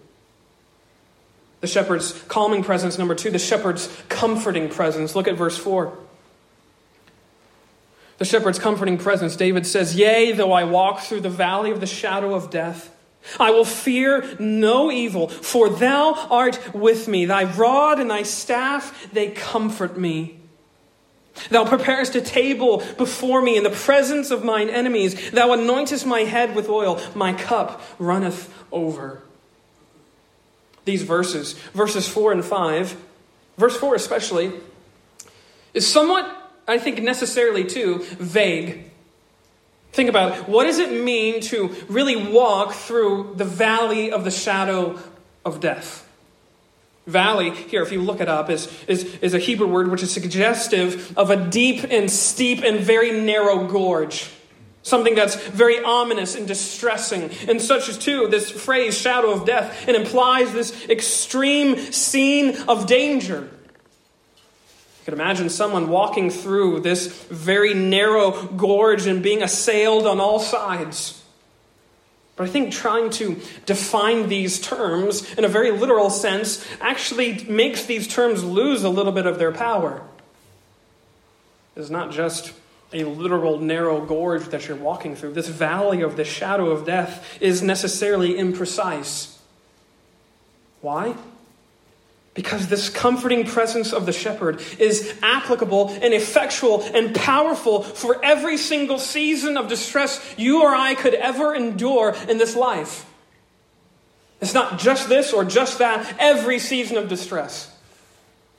The 1.60 1.68
shepherd's 1.68 2.20
calming 2.22 2.64
presence, 2.64 2.98
number 2.98 3.14
two, 3.14 3.30
the 3.30 3.38
shepherd's 3.38 3.88
comforting 4.08 4.68
presence. 4.68 5.14
Look 5.14 5.28
at 5.28 5.36
verse 5.36 5.56
4 5.56 5.96
the 8.22 8.28
shepherd's 8.28 8.60
comforting 8.60 8.98
presence, 8.98 9.34
David 9.34 9.66
says, 9.66 9.96
Yea, 9.96 10.30
though 10.30 10.52
I 10.52 10.62
walk 10.62 11.00
through 11.00 11.22
the 11.22 11.28
valley 11.28 11.72
of 11.72 11.80
the 11.80 11.88
shadow 11.88 12.34
of 12.34 12.50
death, 12.50 12.96
I 13.40 13.50
will 13.50 13.64
fear 13.64 14.36
no 14.38 14.92
evil, 14.92 15.26
for 15.26 15.68
thou 15.68 16.14
art 16.30 16.72
with 16.72 17.08
me. 17.08 17.24
Thy 17.24 17.42
rod 17.42 17.98
and 17.98 18.08
thy 18.08 18.22
staff, 18.22 19.08
they 19.12 19.30
comfort 19.30 19.98
me. 19.98 20.38
Thou 21.50 21.64
preparest 21.64 22.14
a 22.14 22.20
table 22.20 22.84
before 22.96 23.42
me 23.42 23.56
in 23.56 23.64
the 23.64 23.70
presence 23.70 24.30
of 24.30 24.44
mine 24.44 24.70
enemies. 24.70 25.32
Thou 25.32 25.48
anointest 25.48 26.06
my 26.06 26.20
head 26.20 26.54
with 26.54 26.68
oil. 26.68 27.00
My 27.16 27.32
cup 27.32 27.82
runneth 27.98 28.54
over. 28.70 29.20
These 30.84 31.02
verses, 31.02 31.54
verses 31.74 32.06
4 32.06 32.30
and 32.30 32.44
5, 32.44 32.96
verse 33.58 33.76
4 33.76 33.96
especially, 33.96 34.52
is 35.74 35.90
somewhat 35.90 36.41
I 36.66 36.78
think 36.78 37.02
necessarily 37.02 37.64
too, 37.64 38.04
vague. 38.18 38.90
Think 39.92 40.08
about 40.08 40.38
it. 40.38 40.48
What 40.48 40.64
does 40.64 40.78
it 40.78 41.02
mean 41.02 41.40
to 41.42 41.68
really 41.88 42.16
walk 42.16 42.72
through 42.72 43.34
the 43.36 43.44
valley 43.44 44.10
of 44.10 44.24
the 44.24 44.30
shadow 44.30 44.98
of 45.44 45.60
death? 45.60 46.08
Valley, 47.06 47.50
here, 47.50 47.82
if 47.82 47.90
you 47.90 48.00
look 48.00 48.20
it 48.20 48.28
up, 48.28 48.48
is, 48.48 48.72
is, 48.86 49.04
is 49.16 49.34
a 49.34 49.38
Hebrew 49.38 49.66
word 49.66 49.90
which 49.90 50.02
is 50.02 50.12
suggestive 50.12 51.12
of 51.18 51.30
a 51.30 51.36
deep 51.36 51.84
and 51.90 52.10
steep 52.10 52.62
and 52.62 52.78
very 52.78 53.10
narrow 53.20 53.66
gorge. 53.66 54.30
Something 54.82 55.14
that's 55.14 55.34
very 55.34 55.82
ominous 55.82 56.36
and 56.36 56.46
distressing. 56.46 57.30
And 57.48 57.60
such 57.60 57.88
as, 57.88 57.98
too, 57.98 58.28
this 58.28 58.50
phrase, 58.50 58.96
shadow 58.96 59.32
of 59.32 59.44
death, 59.44 59.88
it 59.88 59.94
implies 59.94 60.52
this 60.52 60.88
extreme 60.88 61.76
scene 61.92 62.56
of 62.68 62.86
danger. 62.86 63.48
You 65.02 65.06
could 65.06 65.14
imagine 65.14 65.50
someone 65.50 65.88
walking 65.88 66.30
through 66.30 66.78
this 66.78 67.24
very 67.24 67.74
narrow 67.74 68.46
gorge 68.46 69.08
and 69.08 69.20
being 69.20 69.42
assailed 69.42 70.06
on 70.06 70.20
all 70.20 70.38
sides. 70.38 71.20
But 72.36 72.44
I 72.44 72.50
think 72.50 72.72
trying 72.72 73.10
to 73.10 73.40
define 73.66 74.28
these 74.28 74.60
terms 74.60 75.34
in 75.34 75.44
a 75.44 75.48
very 75.48 75.72
literal 75.72 76.08
sense 76.08 76.64
actually 76.80 77.42
makes 77.48 77.84
these 77.86 78.06
terms 78.06 78.44
lose 78.44 78.84
a 78.84 78.88
little 78.88 79.10
bit 79.10 79.26
of 79.26 79.40
their 79.40 79.50
power. 79.50 80.02
It's 81.74 81.90
not 81.90 82.12
just 82.12 82.52
a 82.92 83.02
literal 83.02 83.58
narrow 83.58 84.06
gorge 84.06 84.44
that 84.50 84.68
you're 84.68 84.76
walking 84.76 85.16
through. 85.16 85.32
This 85.32 85.48
valley 85.48 86.02
of 86.02 86.16
the 86.16 86.24
shadow 86.24 86.70
of 86.70 86.86
death 86.86 87.38
is 87.40 87.60
necessarily 87.60 88.34
imprecise. 88.34 89.36
Why? 90.80 91.16
Because 92.34 92.68
this 92.68 92.88
comforting 92.88 93.44
presence 93.44 93.92
of 93.92 94.06
the 94.06 94.12
shepherd 94.12 94.62
is 94.78 95.14
applicable 95.22 95.90
and 95.90 96.14
effectual 96.14 96.82
and 96.82 97.14
powerful 97.14 97.82
for 97.82 98.24
every 98.24 98.56
single 98.56 98.98
season 98.98 99.58
of 99.58 99.68
distress 99.68 100.34
you 100.38 100.62
or 100.62 100.74
I 100.74 100.94
could 100.94 101.12
ever 101.14 101.54
endure 101.54 102.14
in 102.28 102.38
this 102.38 102.56
life. 102.56 103.06
It's 104.40 104.54
not 104.54 104.78
just 104.78 105.10
this 105.10 105.32
or 105.32 105.44
just 105.44 105.78
that, 105.78 106.16
every 106.18 106.58
season 106.58 106.96
of 106.96 107.08
distress. 107.08 107.68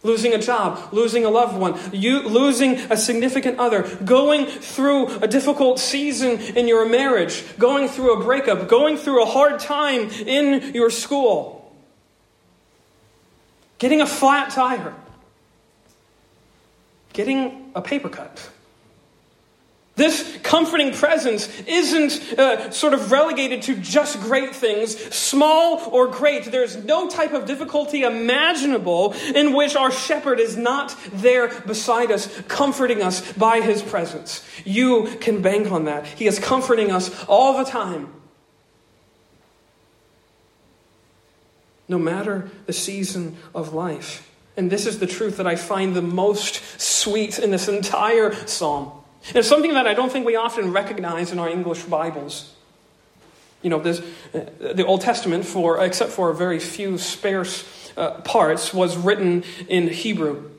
Losing 0.03 0.33
a 0.33 0.39
job, 0.39 0.93
losing 0.93 1.25
a 1.25 1.29
loved 1.29 1.57
one, 1.57 1.79
you, 1.91 2.21
losing 2.21 2.75
a 2.75 2.97
significant 2.97 3.57
other, 3.57 3.83
going 4.03 4.45
through 4.45 5.07
a 5.17 5.27
difficult 5.27 5.79
season 5.79 6.39
in 6.55 6.67
your 6.67 6.87
marriage, 6.87 7.43
going 7.57 7.87
through 7.87 8.19
a 8.19 8.23
breakup, 8.23 8.67
going 8.67 8.97
through 8.97 9.23
a 9.23 9.25
hard 9.25 9.59
time 9.59 10.09
in 10.09 10.73
your 10.73 10.89
school 10.89 11.62
getting 13.83 13.99
a 13.99 14.07
flat 14.07 14.49
tire, 14.49 14.93
getting 17.11 17.69
a 17.75 17.81
paper 17.81 18.07
cut, 18.07 18.49
This 19.95 20.39
comforting 20.41 20.91
presence 20.91 21.47
isn't 21.67 22.39
uh, 22.39 22.71
sort 22.71 22.95
of 22.95 23.11
relegated 23.11 23.61
to 23.63 23.75
just 23.75 24.19
great 24.21 24.55
things, 24.55 24.97
small 25.13 25.87
or 25.91 26.07
great. 26.07 26.45
There's 26.45 26.75
no 26.77 27.07
type 27.07 27.31
of 27.33 27.45
difficulty 27.45 28.01
imaginable 28.01 29.13
in 29.35 29.53
which 29.53 29.75
our 29.75 29.91
shepherd 29.91 30.39
is 30.39 30.57
not 30.57 30.95
there 31.11 31.49
beside 31.67 32.11
us, 32.11 32.41
comforting 32.47 33.03
us 33.03 33.33
by 33.33 33.61
his 33.61 33.83
presence. 33.83 34.43
You 34.65 35.15
can 35.21 35.43
bank 35.43 35.71
on 35.71 35.85
that. 35.85 36.07
He 36.07 36.25
is 36.25 36.39
comforting 36.39 36.89
us 36.89 37.23
all 37.25 37.63
the 37.63 37.69
time. 37.69 38.11
No 41.87 41.99
matter 41.99 42.49
the 42.65 42.73
season 42.73 43.37
of 43.53 43.73
life. 43.73 44.29
And 44.55 44.71
this 44.71 44.85
is 44.85 44.99
the 44.99 45.07
truth 45.07 45.37
that 45.37 45.47
I 45.47 45.55
find 45.55 45.95
the 45.95 46.01
most 46.01 46.61
sweet 46.79 47.39
in 47.39 47.51
this 47.51 47.67
entire 47.67 48.33
psalm. 48.47 48.91
And 49.27 49.37
it's 49.37 49.47
something 49.47 49.73
that 49.73 49.87
I 49.87 49.93
don't 49.93 50.11
think 50.11 50.25
we 50.25 50.35
often 50.35 50.71
recognize 50.71 51.31
in 51.31 51.39
our 51.39 51.49
English 51.49 51.83
Bibles. 51.83 52.53
You 53.61 53.69
know, 53.69 53.79
this, 53.79 54.01
uh, 54.33 54.73
the 54.73 54.85
Old 54.85 55.01
Testament, 55.01 55.45
for 55.45 55.83
except 55.83 56.11
for 56.11 56.29
a 56.29 56.35
very 56.35 56.59
few 56.59 56.97
sparse 56.97 57.91
uh, 57.95 58.21
parts, 58.21 58.73
was 58.73 58.97
written 58.97 59.43
in 59.67 59.87
Hebrew. 59.87 60.49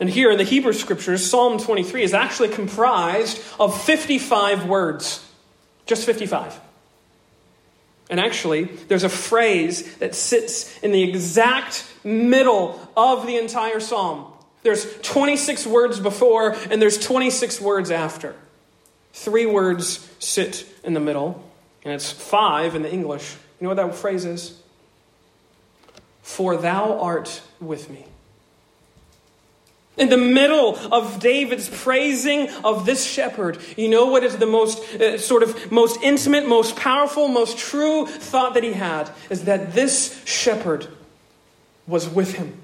And 0.00 0.10
here 0.10 0.30
in 0.30 0.38
the 0.38 0.44
Hebrew 0.44 0.72
Scriptures, 0.72 1.28
Psalm 1.28 1.58
23 1.58 2.02
is 2.02 2.14
actually 2.14 2.48
comprised 2.48 3.40
of 3.60 3.80
55 3.84 4.66
words. 4.66 5.24
Just 5.86 6.04
55. 6.06 6.58
And 8.10 8.20
actually, 8.20 8.64
there's 8.64 9.04
a 9.04 9.08
phrase 9.08 9.96
that 9.96 10.14
sits 10.14 10.78
in 10.80 10.92
the 10.92 11.02
exact 11.02 11.90
middle 12.04 12.78
of 12.96 13.26
the 13.26 13.36
entire 13.38 13.80
psalm. 13.80 14.30
There's 14.62 14.98
26 15.00 15.66
words 15.66 16.00
before, 16.00 16.56
and 16.70 16.80
there's 16.80 16.98
26 16.98 17.60
words 17.60 17.90
after. 17.90 18.34
Three 19.12 19.46
words 19.46 20.08
sit 20.18 20.66
in 20.82 20.94
the 20.94 21.00
middle, 21.00 21.42
and 21.84 21.94
it's 21.94 22.10
five 22.10 22.74
in 22.74 22.82
the 22.82 22.92
English. 22.92 23.36
You 23.60 23.64
know 23.64 23.74
what 23.74 23.76
that 23.76 23.94
phrase 23.94 24.24
is? 24.24 24.58
For 26.22 26.56
thou 26.56 26.98
art 27.00 27.42
with 27.60 27.88
me. 27.90 28.06
In 29.96 30.08
the 30.08 30.16
middle 30.16 30.76
of 30.92 31.20
David's 31.20 31.68
praising 31.68 32.50
of 32.64 32.84
this 32.84 33.04
shepherd, 33.04 33.58
you 33.76 33.88
know 33.88 34.06
what 34.06 34.24
is 34.24 34.36
the 34.38 34.46
most 34.46 34.82
uh, 34.94 35.18
sort 35.18 35.44
of 35.44 35.70
most 35.70 36.02
intimate, 36.02 36.48
most 36.48 36.74
powerful, 36.74 37.28
most 37.28 37.58
true 37.58 38.06
thought 38.06 38.54
that 38.54 38.64
he 38.64 38.72
had 38.72 39.10
is 39.30 39.44
that 39.44 39.72
this 39.72 40.20
shepherd 40.24 40.88
was 41.86 42.08
with 42.08 42.34
him. 42.34 42.60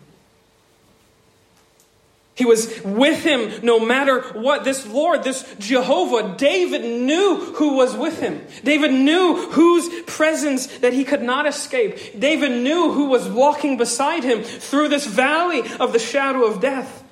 He 2.35 2.47
was 2.47 2.83
with 2.83 3.23
him 3.23 3.61
no 3.63 3.79
matter 3.79 4.23
what. 4.33 4.65
This 4.65 4.87
Lord, 4.87 5.23
this 5.23 5.45
Jehovah, 5.59 6.37
David 6.37 6.83
knew 6.83 7.37
who 7.57 7.77
was 7.77 7.95
with 7.95 8.19
him. 8.19 8.45
David 8.65 8.93
knew 8.93 9.37
whose 9.51 10.03
presence 10.05 10.67
that 10.79 10.95
he 10.95 11.05
could 11.05 11.23
not 11.23 11.47
escape. 11.47 12.19
David 12.19 12.63
knew 12.63 12.93
who 12.93 13.11
was 13.11 13.29
walking 13.29 13.77
beside 13.77 14.25
him 14.25 14.43
through 14.43 14.89
this 14.89 15.07
valley 15.07 15.63
of 15.79 15.93
the 15.93 15.99
shadow 15.99 16.47
of 16.47 16.61
death. 16.63 17.05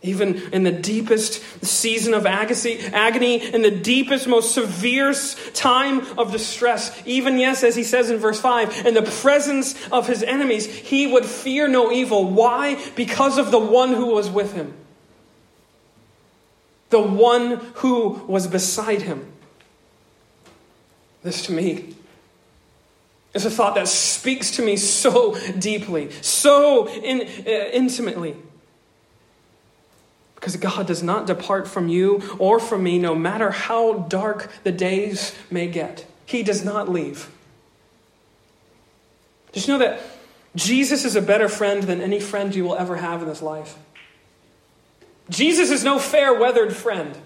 Even 0.00 0.36
in 0.52 0.62
the 0.62 0.70
deepest 0.70 1.42
season 1.64 2.14
of 2.14 2.24
agony, 2.24 3.36
in 3.52 3.62
the 3.62 3.70
deepest, 3.70 4.28
most 4.28 4.54
severe 4.54 5.12
time 5.54 6.06
of 6.16 6.30
distress, 6.30 7.02
even, 7.04 7.36
yes, 7.38 7.64
as 7.64 7.74
he 7.74 7.82
says 7.82 8.08
in 8.08 8.18
verse 8.18 8.40
5, 8.40 8.86
in 8.86 8.94
the 8.94 9.02
presence 9.02 9.74
of 9.90 10.06
his 10.06 10.22
enemies, 10.22 10.66
he 10.66 11.08
would 11.08 11.24
fear 11.24 11.66
no 11.66 11.90
evil. 11.90 12.30
Why? 12.30 12.80
Because 12.94 13.38
of 13.38 13.50
the 13.50 13.58
one 13.58 13.92
who 13.92 14.14
was 14.14 14.30
with 14.30 14.52
him, 14.52 14.72
the 16.90 17.02
one 17.02 17.56
who 17.74 18.10
was 18.28 18.46
beside 18.46 19.02
him. 19.02 19.32
This 21.24 21.46
to 21.46 21.52
me 21.52 21.96
is 23.34 23.44
a 23.44 23.50
thought 23.50 23.74
that 23.74 23.88
speaks 23.88 24.52
to 24.52 24.62
me 24.62 24.76
so 24.76 25.36
deeply, 25.58 26.12
so 26.22 26.88
in, 26.88 27.22
uh, 27.22 27.50
intimately. 27.72 28.36
Because 30.38 30.56
God 30.56 30.86
does 30.86 31.02
not 31.02 31.26
depart 31.26 31.66
from 31.66 31.88
you 31.88 32.22
or 32.38 32.60
from 32.60 32.84
me, 32.84 32.98
no 32.98 33.14
matter 33.14 33.50
how 33.50 33.94
dark 33.94 34.50
the 34.62 34.70
days 34.70 35.34
may 35.50 35.66
get. 35.66 36.06
He 36.26 36.44
does 36.44 36.64
not 36.64 36.88
leave. 36.88 37.28
Just 39.52 39.66
know 39.66 39.78
that 39.78 40.00
Jesus 40.54 41.04
is 41.04 41.16
a 41.16 41.22
better 41.22 41.48
friend 41.48 41.82
than 41.82 42.00
any 42.00 42.20
friend 42.20 42.54
you 42.54 42.62
will 42.64 42.76
ever 42.76 42.96
have 42.96 43.22
in 43.22 43.28
this 43.28 43.42
life? 43.42 43.76
Jesus 45.28 45.70
is 45.70 45.82
no 45.82 45.98
fair 45.98 46.38
weathered 46.38 46.74
friend 46.74 47.16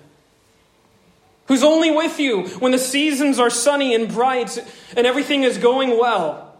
who's 1.48 1.62
only 1.62 1.90
with 1.90 2.18
you 2.18 2.46
when 2.60 2.72
the 2.72 2.78
seasons 2.78 3.38
are 3.38 3.50
sunny 3.50 3.94
and 3.94 4.08
bright 4.08 4.58
and 4.96 5.06
everything 5.06 5.42
is 5.42 5.58
going 5.58 5.98
well. 5.98 6.54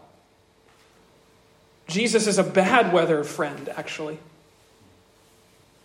Jesus 1.87 2.27
is 2.27 2.37
a 2.37 2.43
bad 2.43 2.93
weather 2.93 3.23
friend, 3.23 3.69
actually. 3.75 4.19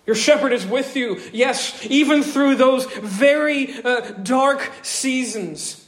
Your 0.08 0.16
shepherd 0.16 0.54
is 0.54 0.66
with 0.66 0.96
you, 0.96 1.20
yes, 1.34 1.84
even 1.84 2.22
through 2.22 2.54
those 2.54 2.86
very 2.86 3.74
uh, 3.82 4.00
dark 4.22 4.72
seasons, 4.80 5.86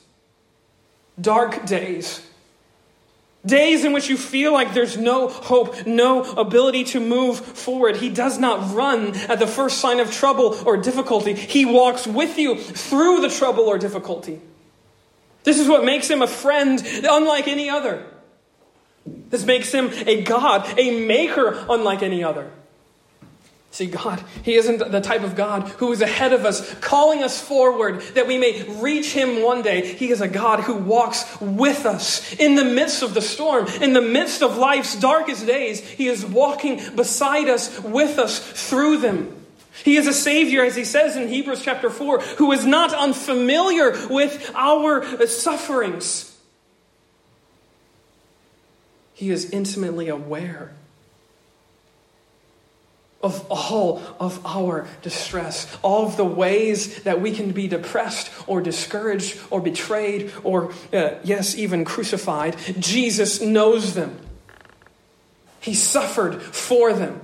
dark 1.18 1.64
days. 1.64 2.20
Days 3.46 3.82
in 3.82 3.94
which 3.94 4.10
you 4.10 4.18
feel 4.18 4.52
like 4.52 4.74
there's 4.74 4.98
no 4.98 5.28
hope, 5.28 5.86
no 5.86 6.22
ability 6.22 6.84
to 6.84 7.00
move 7.00 7.40
forward. 7.40 7.96
He 7.96 8.10
does 8.10 8.38
not 8.38 8.74
run 8.74 9.16
at 9.16 9.38
the 9.38 9.46
first 9.46 9.78
sign 9.78 10.00
of 10.00 10.12
trouble 10.12 10.54
or 10.66 10.76
difficulty. 10.76 11.32
He 11.32 11.64
walks 11.64 12.06
with 12.06 12.36
you 12.36 12.58
through 12.58 13.22
the 13.22 13.30
trouble 13.30 13.64
or 13.64 13.78
difficulty. 13.78 14.38
This 15.44 15.58
is 15.58 15.66
what 15.66 15.82
makes 15.82 16.10
him 16.10 16.20
a 16.20 16.26
friend 16.26 16.78
unlike 17.04 17.48
any 17.48 17.70
other. 17.70 18.04
This 19.06 19.46
makes 19.46 19.72
him 19.72 19.88
a 20.06 20.20
God, 20.20 20.78
a 20.78 21.06
maker 21.06 21.64
unlike 21.70 22.02
any 22.02 22.22
other. 22.22 22.50
See, 23.72 23.86
God, 23.86 24.22
He 24.42 24.56
isn't 24.56 24.90
the 24.90 25.00
type 25.00 25.22
of 25.22 25.36
God 25.36 25.68
who 25.68 25.92
is 25.92 26.00
ahead 26.00 26.32
of 26.32 26.44
us, 26.44 26.74
calling 26.80 27.22
us 27.22 27.40
forward 27.40 28.00
that 28.14 28.26
we 28.26 28.36
may 28.36 28.64
reach 28.80 29.12
Him 29.12 29.42
one 29.42 29.62
day. 29.62 29.94
He 29.94 30.10
is 30.10 30.20
a 30.20 30.28
God 30.28 30.60
who 30.60 30.74
walks 30.74 31.40
with 31.40 31.86
us 31.86 32.34
in 32.34 32.56
the 32.56 32.64
midst 32.64 33.02
of 33.02 33.14
the 33.14 33.22
storm, 33.22 33.66
in 33.80 33.92
the 33.92 34.00
midst 34.00 34.42
of 34.42 34.56
life's 34.56 34.98
darkest 34.98 35.46
days. 35.46 35.80
He 35.80 36.08
is 36.08 36.26
walking 36.26 36.80
beside 36.96 37.48
us, 37.48 37.80
with 37.80 38.18
us, 38.18 38.40
through 38.40 38.98
them. 38.98 39.36
He 39.84 39.96
is 39.96 40.08
a 40.08 40.12
Savior, 40.12 40.64
as 40.64 40.74
He 40.74 40.84
says 40.84 41.16
in 41.16 41.28
Hebrews 41.28 41.62
chapter 41.62 41.90
4, 41.90 42.20
who 42.38 42.50
is 42.50 42.66
not 42.66 42.92
unfamiliar 42.92 43.92
with 44.08 44.50
our 44.56 45.26
sufferings. 45.28 46.36
He 49.14 49.30
is 49.30 49.48
intimately 49.50 50.08
aware 50.08 50.72
of 53.22 53.46
all 53.50 54.02
of 54.18 54.44
our 54.46 54.88
distress, 55.02 55.66
all 55.82 56.06
of 56.06 56.16
the 56.16 56.24
ways 56.24 57.02
that 57.02 57.20
we 57.20 57.32
can 57.32 57.52
be 57.52 57.68
depressed 57.68 58.30
or 58.46 58.62
discouraged 58.62 59.38
or 59.50 59.60
betrayed 59.60 60.32
or, 60.42 60.72
uh, 60.92 61.10
yes, 61.22 61.56
even 61.56 61.84
crucified. 61.84 62.56
Jesus 62.78 63.40
knows 63.40 63.94
them. 63.94 64.18
He 65.60 65.74
suffered 65.74 66.42
for 66.42 66.94
them. 66.94 67.20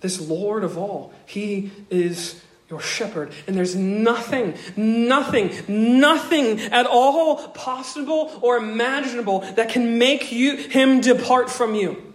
This 0.00 0.20
Lord 0.20 0.64
of 0.64 0.78
all, 0.78 1.12
He 1.26 1.70
is 1.90 2.40
your 2.70 2.80
shepherd. 2.80 3.32
And 3.46 3.56
there's 3.56 3.76
nothing, 3.76 4.54
nothing, 4.76 5.52
nothing 5.68 6.60
at 6.60 6.86
all 6.86 7.48
possible 7.48 8.38
or 8.42 8.56
imaginable 8.56 9.40
that 9.40 9.68
can 9.68 9.98
make 9.98 10.32
you, 10.32 10.56
him 10.56 11.00
depart 11.00 11.48
from 11.48 11.74
you. 11.74 12.05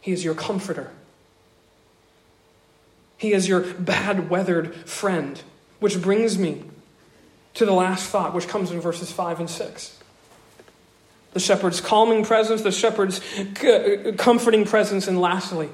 He 0.00 0.12
is 0.12 0.24
your 0.24 0.34
comforter. 0.34 0.90
He 3.16 3.32
is 3.32 3.48
your 3.48 3.60
bad 3.60 4.30
weathered 4.30 4.74
friend. 4.74 5.42
Which 5.80 6.00
brings 6.00 6.38
me 6.38 6.64
to 7.54 7.64
the 7.64 7.72
last 7.72 8.08
thought, 8.08 8.34
which 8.34 8.48
comes 8.48 8.70
in 8.70 8.80
verses 8.80 9.12
5 9.12 9.40
and 9.40 9.50
6. 9.50 9.98
The 11.32 11.40
shepherd's 11.40 11.80
calming 11.80 12.24
presence, 12.24 12.62
the 12.62 12.72
shepherd's 12.72 13.20
comforting 14.16 14.64
presence, 14.64 15.06
and 15.06 15.20
lastly, 15.20 15.68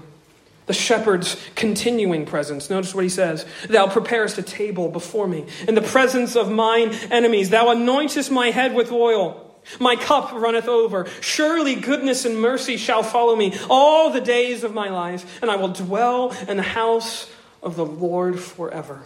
the 0.67 0.73
shepherd's 0.73 1.37
continuing 1.55 2.27
presence. 2.27 2.71
Notice 2.71 2.95
what 2.95 3.05
he 3.05 3.11
says 3.11 3.47
Thou 3.69 3.87
preparest 3.87 4.39
a 4.39 4.43
table 4.43 4.89
before 4.89 5.29
me 5.29 5.47
in 5.69 5.75
the 5.75 5.83
presence 5.83 6.37
of 6.37 6.51
mine 6.51 6.91
enemies. 7.11 7.51
Thou 7.51 7.67
anointest 7.67 8.31
my 8.31 8.51
head 8.51 8.75
with 8.75 8.91
oil. 8.91 9.44
My 9.81 9.97
cup 9.97 10.33
runneth 10.33 10.69
over. 10.69 11.07
Surely 11.21 11.75
goodness 11.75 12.25
and 12.25 12.41
mercy 12.41 12.77
shall 12.77 13.03
follow 13.03 13.37
me 13.37 13.57
all 13.69 14.11
the 14.11 14.21
days 14.21 14.65
of 14.65 14.75
my 14.75 14.89
life, 14.89 15.41
and 15.43 15.51
I 15.51 15.57
will 15.57 15.69
dwell 15.69 16.31
in 16.49 16.57
the 16.57 16.63
house 16.63 17.31
of 17.63 17.77
the 17.77 17.87
Lord 17.87 18.39
forever. 18.39 19.03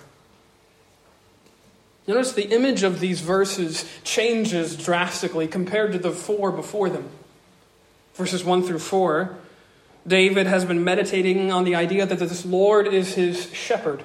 Notice 2.07 2.33
the 2.33 2.51
image 2.51 2.83
of 2.83 3.01
these 3.01 3.21
verses 3.21 3.85
changes 4.03 4.77
drastically 4.77 5.47
compared 5.47 5.92
to 5.92 5.99
the 5.99 6.11
four 6.11 6.51
before 6.51 6.88
them. 6.88 7.09
Verses 8.14 8.42
1 8.42 8.62
through 8.64 8.81
4 8.81 9.37
David 10.07 10.47
has 10.47 10.64
been 10.64 10.83
meditating 10.83 11.53
on 11.53 11.64
the 11.64 11.75
idea 11.75 12.07
that 12.07 12.18
this 12.18 12.47
Lord 12.47 12.87
is 12.87 13.14
his 13.14 13.53
shepherd, 13.53 14.03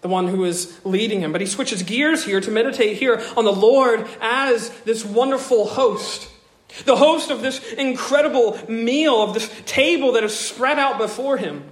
the 0.00 0.08
one 0.08 0.28
who 0.28 0.44
is 0.44 0.78
leading 0.84 1.20
him. 1.20 1.32
But 1.32 1.40
he 1.40 1.46
switches 1.46 1.82
gears 1.82 2.24
here 2.24 2.40
to 2.40 2.50
meditate 2.50 2.96
here 2.96 3.22
on 3.36 3.44
the 3.44 3.52
Lord 3.52 4.06
as 4.20 4.70
this 4.84 5.04
wonderful 5.04 5.66
host. 5.66 6.28
The 6.84 6.96
host 6.96 7.30
of 7.30 7.42
this 7.42 7.72
incredible 7.72 8.58
meal, 8.68 9.22
of 9.22 9.34
this 9.34 9.50
table 9.66 10.12
that 10.12 10.24
is 10.24 10.36
spread 10.38 10.78
out 10.78 10.98
before 10.98 11.36
him. 11.36 11.64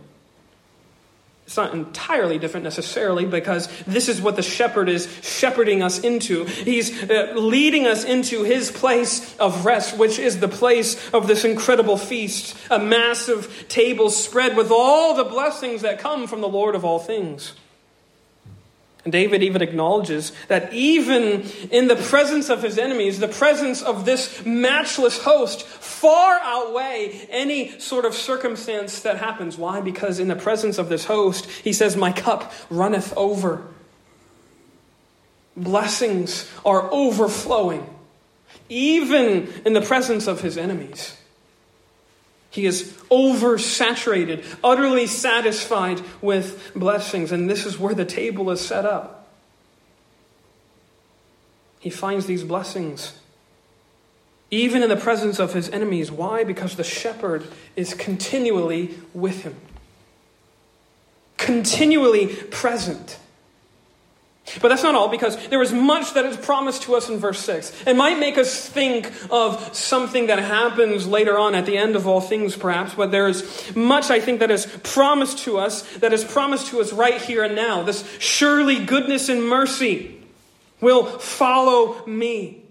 It's 1.46 1.56
not 1.56 1.72
entirely 1.72 2.38
different 2.38 2.64
necessarily 2.64 3.24
because 3.24 3.68
this 3.86 4.10
is 4.10 4.20
what 4.20 4.36
the 4.36 4.42
shepherd 4.42 4.90
is 4.90 5.08
shepherding 5.22 5.82
us 5.82 5.98
into. 5.98 6.44
He's 6.44 7.04
uh, 7.04 7.32
leading 7.36 7.86
us 7.86 8.04
into 8.04 8.42
his 8.42 8.70
place 8.70 9.34
of 9.38 9.64
rest, 9.64 9.96
which 9.96 10.18
is 10.18 10.40
the 10.40 10.48
place 10.48 11.10
of 11.14 11.26
this 11.26 11.46
incredible 11.46 11.96
feast, 11.96 12.54
a 12.70 12.78
massive 12.78 13.64
table 13.68 14.10
spread 14.10 14.58
with 14.58 14.70
all 14.70 15.14
the 15.14 15.24
blessings 15.24 15.80
that 15.80 16.00
come 16.00 16.26
from 16.26 16.42
the 16.42 16.48
Lord 16.48 16.74
of 16.74 16.84
all 16.84 16.98
things. 16.98 17.54
And 19.04 19.12
David 19.12 19.42
even 19.42 19.62
acknowledges 19.62 20.32
that 20.48 20.72
even 20.72 21.42
in 21.70 21.88
the 21.88 21.96
presence 21.96 22.50
of 22.50 22.62
his 22.62 22.78
enemies, 22.78 23.20
the 23.20 23.28
presence 23.28 23.80
of 23.80 24.04
this 24.04 24.44
matchless 24.44 25.22
host 25.22 25.62
far 25.62 26.38
outweigh 26.42 27.26
any 27.30 27.78
sort 27.78 28.04
of 28.04 28.14
circumstance 28.14 29.00
that 29.02 29.18
happens. 29.18 29.56
Why? 29.56 29.80
Because 29.80 30.18
in 30.18 30.28
the 30.28 30.36
presence 30.36 30.78
of 30.78 30.88
this 30.88 31.04
host, 31.04 31.48
he 31.48 31.72
says, 31.72 31.96
My 31.96 32.12
cup 32.12 32.52
runneth 32.70 33.16
over. 33.16 33.62
Blessings 35.56 36.50
are 36.64 36.88
overflowing, 36.92 37.88
even 38.68 39.48
in 39.64 39.72
the 39.72 39.80
presence 39.80 40.26
of 40.26 40.40
his 40.40 40.58
enemies. 40.58 41.16
He 42.50 42.66
is 42.66 42.94
oversaturated, 43.10 44.44
utterly 44.64 45.06
satisfied 45.06 46.00
with 46.22 46.72
blessings, 46.74 47.30
and 47.30 47.48
this 47.48 47.66
is 47.66 47.78
where 47.78 47.94
the 47.94 48.04
table 48.04 48.50
is 48.50 48.60
set 48.60 48.86
up. 48.86 49.28
He 51.78 51.90
finds 51.90 52.26
these 52.26 52.42
blessings 52.42 53.18
even 54.50 54.82
in 54.82 54.88
the 54.88 54.96
presence 54.96 55.38
of 55.38 55.52
his 55.52 55.68
enemies. 55.70 56.10
Why? 56.10 56.44
Because 56.44 56.76
the 56.76 56.84
shepherd 56.84 57.46
is 57.76 57.94
continually 57.94 58.94
with 59.12 59.42
him, 59.42 59.56
continually 61.36 62.28
present. 62.28 63.18
But 64.60 64.68
that's 64.68 64.82
not 64.82 64.94
all, 64.94 65.08
because 65.08 65.36
there 65.48 65.62
is 65.62 65.72
much 65.72 66.14
that 66.14 66.24
is 66.24 66.36
promised 66.36 66.82
to 66.82 66.94
us 66.94 67.08
in 67.08 67.18
verse 67.18 67.40
6. 67.40 67.84
It 67.86 67.94
might 67.94 68.18
make 68.18 68.38
us 68.38 68.68
think 68.68 69.12
of 69.30 69.74
something 69.76 70.26
that 70.28 70.38
happens 70.38 71.06
later 71.06 71.38
on 71.38 71.54
at 71.54 71.66
the 71.66 71.76
end 71.76 71.96
of 71.96 72.06
all 72.06 72.20
things, 72.20 72.56
perhaps, 72.56 72.94
but 72.94 73.10
there 73.10 73.28
is 73.28 73.74
much, 73.76 74.10
I 74.10 74.20
think, 74.20 74.40
that 74.40 74.50
is 74.50 74.66
promised 74.82 75.38
to 75.40 75.58
us, 75.58 75.82
that 75.98 76.12
is 76.12 76.24
promised 76.24 76.68
to 76.68 76.80
us 76.80 76.92
right 76.92 77.20
here 77.20 77.44
and 77.44 77.54
now. 77.54 77.82
This 77.82 78.04
surely 78.18 78.84
goodness 78.84 79.28
and 79.28 79.44
mercy 79.44 80.20
will 80.80 81.04
follow 81.06 82.06
me 82.06 82.62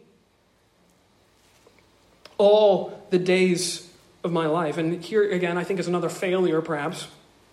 all 2.37 3.05
the 3.09 3.19
days 3.19 3.89
of 4.23 4.31
my 4.31 4.45
life. 4.45 4.77
And 4.77 5.03
here 5.03 5.29
again, 5.31 5.57
I 5.57 5.63
think 5.63 5.79
is 5.79 5.87
another 5.87 6.09
failure, 6.09 6.61
perhaps. 6.61 7.07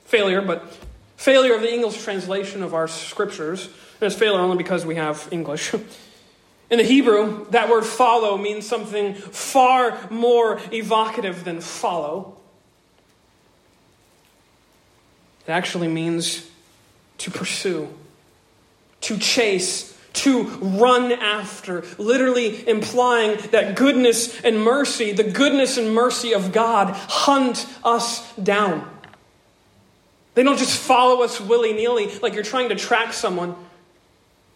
Failure, 0.04 0.42
but 0.42 0.76
failure 1.16 1.54
of 1.54 1.62
the 1.62 1.72
English 1.72 2.02
translation 2.02 2.62
of 2.62 2.74
our 2.74 2.88
scriptures. 2.88 3.68
It's 4.00 4.14
failure 4.14 4.40
only 4.40 4.57
because 4.57 4.85
we 4.85 4.96
have 4.96 5.28
English. 5.30 5.74
In 6.70 6.78
the 6.78 6.85
Hebrew, 6.85 7.46
that 7.50 7.68
word 7.68 7.85
follow 7.85 8.37
means 8.37 8.66
something 8.66 9.14
far 9.14 9.98
more 10.11 10.61
evocative 10.72 11.44
than 11.44 11.61
follow. 11.61 12.37
It 15.46 15.50
actually 15.50 15.88
means 15.88 16.50
to 17.18 17.30
pursue, 17.30 17.88
to 19.02 19.18
chase, 19.18 19.96
to 20.14 20.44
run 20.44 21.12
after, 21.12 21.85
literally 21.98 22.66
implying 22.68 23.37
that 23.50 23.76
goodness 23.76 24.40
and 24.40 24.62
mercy, 24.62 25.12
the 25.12 25.24
goodness 25.24 25.76
and 25.76 25.94
mercy 25.94 26.33
of 26.33 26.52
God, 26.52 26.94
hunt 26.94 27.66
us 27.85 28.33
down. 28.37 28.88
They 30.35 30.42
don't 30.42 30.59
just 30.59 30.78
follow 30.78 31.22
us 31.22 31.40
willy 31.40 31.72
nilly 31.72 32.11
like 32.22 32.35
you're 32.35 32.42
trying 32.42 32.70
to 32.70 32.74
track 32.74 33.12
someone. 33.12 33.54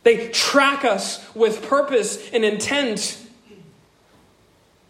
They 0.02 0.28
track 0.28 0.84
us 0.84 1.24
with 1.34 1.68
purpose 1.68 2.30
and 2.30 2.44
intent. 2.44 3.18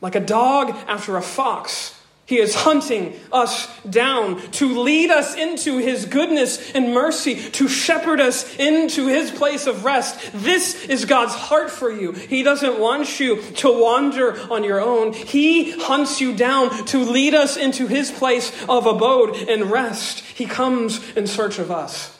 Like 0.01 0.15
a 0.15 0.21
dog 0.21 0.71
after 0.87 1.17
a 1.17 1.23
fox, 1.23 1.99
he 2.29 2.39
is 2.39 2.55
hunting 2.55 3.19
us 3.33 3.67
down 3.89 4.39
to 4.53 4.83
lead 4.83 5.11
us 5.11 5.35
into 5.35 5.79
his 5.79 6.05
goodness 6.05 6.73
and 6.73 6.93
mercy, 6.93 7.37
to 7.53 7.69
shepherd 7.69 8.21
us 8.21 8.55
into 8.59 9.07
his 9.07 9.31
place 9.31 9.67
of 9.67 9.87
rest. 9.87 10.31
This 10.35 10.85
is 10.85 11.07
God's 11.07 11.35
heart 11.35 11.71
for 11.71 11.91
you. 11.91 12.13
He 12.13 12.43
doesn't 12.43 12.79
want 12.79 13.19
you 13.19 13.41
to 13.41 13.81
wander 13.81 14.39
on 14.53 14.63
your 14.63 14.79
own. 14.79 15.15
He 15.15 15.71
hunts 15.81 16.21
you 16.21 16.37
down 16.37 16.85
to 16.89 16.99
lead 16.99 17.35
us 17.35 17.57
into 17.57 17.87
his 17.87 18.11
place 18.11 18.53
of 18.69 18.85
abode 18.85 19.35
and 19.49 19.71
rest. 19.71 20.21
He 20.21 20.45
comes 20.45 21.01
in 21.17 21.27
search 21.27 21.59
of 21.59 21.71
us 21.71 22.18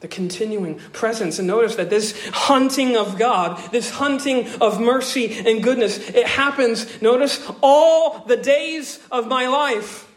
the 0.00 0.08
continuing 0.08 0.76
presence. 0.92 1.38
And 1.38 1.46
notice 1.46 1.76
that 1.76 1.90
this 1.90 2.28
hunting 2.30 2.96
of 2.96 3.18
God, 3.18 3.60
this 3.70 3.90
hunting 3.90 4.48
of 4.60 4.80
mercy 4.80 5.46
and 5.46 5.62
goodness, 5.62 5.98
it 6.10 6.26
happens, 6.26 7.00
notice, 7.02 7.46
all 7.62 8.24
the 8.24 8.36
days 8.36 8.98
of 9.12 9.26
my 9.28 9.46
life. 9.46 10.10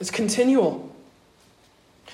It's 0.00 0.10
continual. 0.10 0.92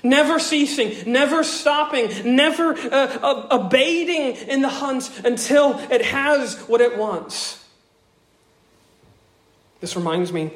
Never 0.04 0.38
ceasing, 0.38 1.10
never 1.10 1.42
stopping, 1.42 2.36
never 2.36 2.74
uh, 2.74 3.46
abating 3.50 4.48
in 4.48 4.60
the 4.60 4.68
hunt 4.68 5.10
until 5.24 5.78
it 5.90 6.04
has 6.04 6.58
what 6.62 6.80
it 6.80 6.98
wants. 6.98 7.64
This 9.80 9.96
reminds 9.96 10.32
me 10.32 10.50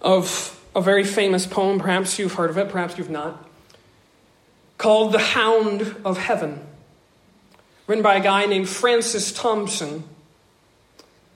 of 0.00 0.60
a 0.76 0.82
very 0.82 1.04
famous 1.04 1.46
poem. 1.46 1.78
Perhaps 1.78 2.18
you've 2.18 2.34
heard 2.34 2.50
of 2.50 2.58
it, 2.58 2.68
perhaps 2.68 2.98
you've 2.98 3.10
not 3.10 3.48
called 4.84 5.12
The 5.12 5.18
Hound 5.18 5.96
of 6.04 6.18
Heaven, 6.18 6.60
written 7.86 8.02
by 8.02 8.16
a 8.16 8.22
guy 8.22 8.44
named 8.44 8.68
Francis 8.68 9.32
Thompson, 9.32 10.04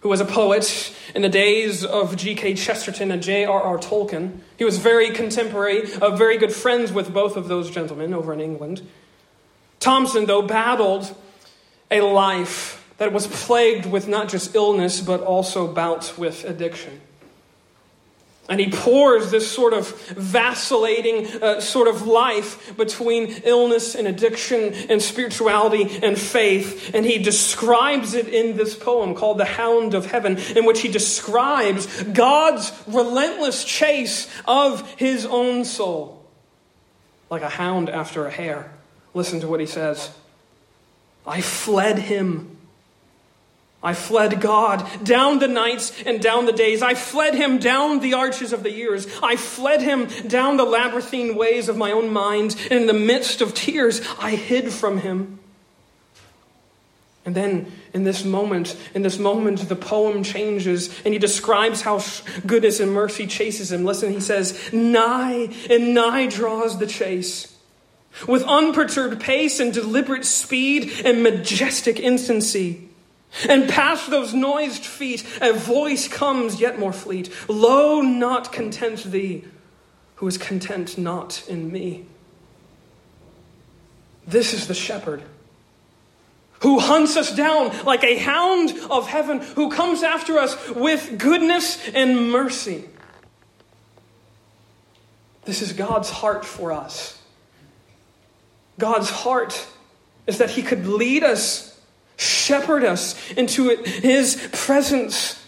who 0.01 0.11
was 0.11 0.21
a 0.21 0.27
poet 0.27 0.95
in 1.15 1.23
the 1.23 1.31
days 1.31 1.83
of 1.83 2.15
G.K. 2.15 2.53
Chesterton 2.53 3.11
and 3.11 3.23
J.R.R. 3.23 3.79
Tolkien. 3.79 4.41
He 4.59 4.65
was 4.65 4.77
very 4.77 5.13
contemporary, 5.13 5.91
uh, 5.95 6.15
very 6.15 6.37
good 6.37 6.53
friends 6.53 6.93
with 6.93 7.15
both 7.15 7.39
of 7.39 7.49
those 7.49 7.71
gentlemen 7.71 8.13
over 8.13 8.35
in 8.35 8.41
England. 8.43 8.87
Thompson, 9.81 10.27
though, 10.27 10.43
battled 10.43 11.17
a 11.91 12.03
life 12.03 12.87
that 12.99 13.15
was 13.15 13.27
plagued 13.29 13.87
with 13.87 14.09
not 14.09 14.29
just 14.29 14.55
illness, 14.55 15.01
but 15.01 15.23
also 15.23 15.67
bouts 15.67 16.19
with 16.19 16.45
addiction. 16.45 17.01
And 18.49 18.61
he 18.61 18.71
pours 18.71 19.31
this 19.31 19.51
sort 19.51 19.75
of 19.75 19.95
vacillating 20.13 21.27
uh, 21.43 21.61
sort 21.61 21.87
of 21.87 22.07
life 22.07 22.75
between 22.79 23.43
illness 23.45 23.95
and 23.95 24.09
addiction 24.09 24.73
and 24.89 25.03
spirituality 25.03 25.99
and 26.03 26.19
faith. 26.19 26.95
And 26.95 27.05
he 27.05 27.19
describes 27.19 28.15
it 28.15 28.29
in 28.29 28.57
this 28.57 28.75
poem 28.75 29.15
called 29.15 29.37
The 29.37 29.45
Hound 29.45 29.93
of 29.93 30.07
Heaven, 30.07 30.39
in 30.57 30.65
which 30.65 30.81
he 30.81 30.89
describes 30.89 32.03
God's 32.05 32.73
relentless 32.87 33.65
chase 33.65 34.29
of 34.47 34.89
his 34.93 35.27
own 35.27 35.67
soul, 35.67 36.25
like 37.29 37.43
a 37.43 37.51
hound 37.51 37.91
after 37.91 38.27
a 38.27 38.31
hare. 38.31 38.73
Listen 39.13 39.41
to 39.41 39.49
what 39.49 39.61
he 39.61 39.67
says 39.67 40.11
I 41.27 41.43
fled 41.43 41.99
him 41.99 42.58
I 43.81 43.95
fled 43.95 44.41
God 44.41 44.85
down 45.05 45.39
the 45.39 45.47
nights 45.47 45.93
and 46.05 46.21
down 46.21 46.47
the 46.47 46.53
days. 46.53 46.83
I 46.83 46.95
fled 46.95 47.35
him 47.35 47.59
down 47.59 48.01
the 48.01 48.15
arches 48.15 48.53
of 48.53 48.65
the 48.65 48.73
years. 48.73 49.07
I 49.23 49.37
fled 49.37 49.83
him 49.83 50.07
down 50.27 50.57
the 50.57 50.65
labyrinthine 50.65 51.37
ways 51.37 51.69
of 51.69 51.77
my 51.77 51.93
own 51.93 52.11
mind. 52.11 52.57
And 52.71 52.81
in 52.81 52.87
the 52.87 52.93
midst 52.93 53.41
of 53.41 53.55
tears, 53.55 54.01
I 54.19 54.33
hid 54.33 54.73
from 54.73 54.99
him. 54.99 55.39
And 57.25 57.37
then 57.37 57.71
in 57.93 58.03
this 58.03 58.25
moment, 58.25 58.75
in 58.95 59.03
this 59.03 59.19
moment, 59.19 59.69
the 59.69 59.77
poem 59.77 60.25
changes 60.25 60.89
and 61.05 61.13
he 61.13 61.21
describes 61.21 61.83
how 61.83 62.03
goodness 62.47 62.81
and 62.81 62.91
mercy 62.91 63.27
chases 63.27 63.71
him. 63.71 63.85
Listen, 63.85 64.13
he 64.13 64.21
says, 64.21 64.73
Nigh 64.73 65.55
and 65.71 65.95
nigh 65.95 66.27
draws 66.27 66.79
the 66.79 66.87
chase. 66.87 67.55
With 68.27 68.43
unperturbed 68.43 69.21
pace 69.21 69.61
and 69.61 69.73
deliberate 69.73 70.25
speed 70.25 70.91
and 71.05 71.23
majestic 71.23 72.01
instancy. 72.01 72.88
And 73.49 73.69
past 73.69 74.11
those 74.11 74.35
noised 74.35 74.85
feet, 74.85 75.25
a 75.41 75.53
voice 75.53 76.09
comes 76.09 76.61
yet 76.61 76.79
more 76.79 76.93
fleet. 76.93 77.31
Lo, 77.49 78.01
not 78.01 78.53
content 78.53 79.05
thee, 79.05 79.45
who 80.17 80.27
is 80.27 80.39
content 80.39 80.99
not 80.99 81.47
in 81.49 81.71
me. 81.71 82.07
This 84.27 84.53
is 84.53 84.67
the 84.67 84.75
shepherd 84.75 85.23
who 86.61 86.79
hunts 86.79 87.17
us 87.17 87.35
down 87.35 87.85
like 87.85 88.05
a 88.05 88.17
hound 88.17 88.73
of 88.91 89.09
heaven, 89.09 89.41
who 89.41 89.71
comes 89.71 90.03
after 90.03 90.39
us 90.39 90.71
with 90.71 91.19
goodness 91.19 91.89
and 91.91 92.31
mercy. 92.31 92.85
This 95.45 95.63
is 95.63 95.73
God's 95.73 96.11
heart 96.11 96.45
for 96.45 96.73
us. 96.73 97.21
God's 98.79 99.11
heart 99.11 99.67
is 100.27 100.39
that 100.39 100.51
He 100.51 100.63
could 100.63 100.87
lead 100.87 101.23
us, 101.23 101.68
shepherd 102.19 102.85
us 102.85 103.31
into 103.33 103.71
His 103.71 104.49
presence 104.53 105.39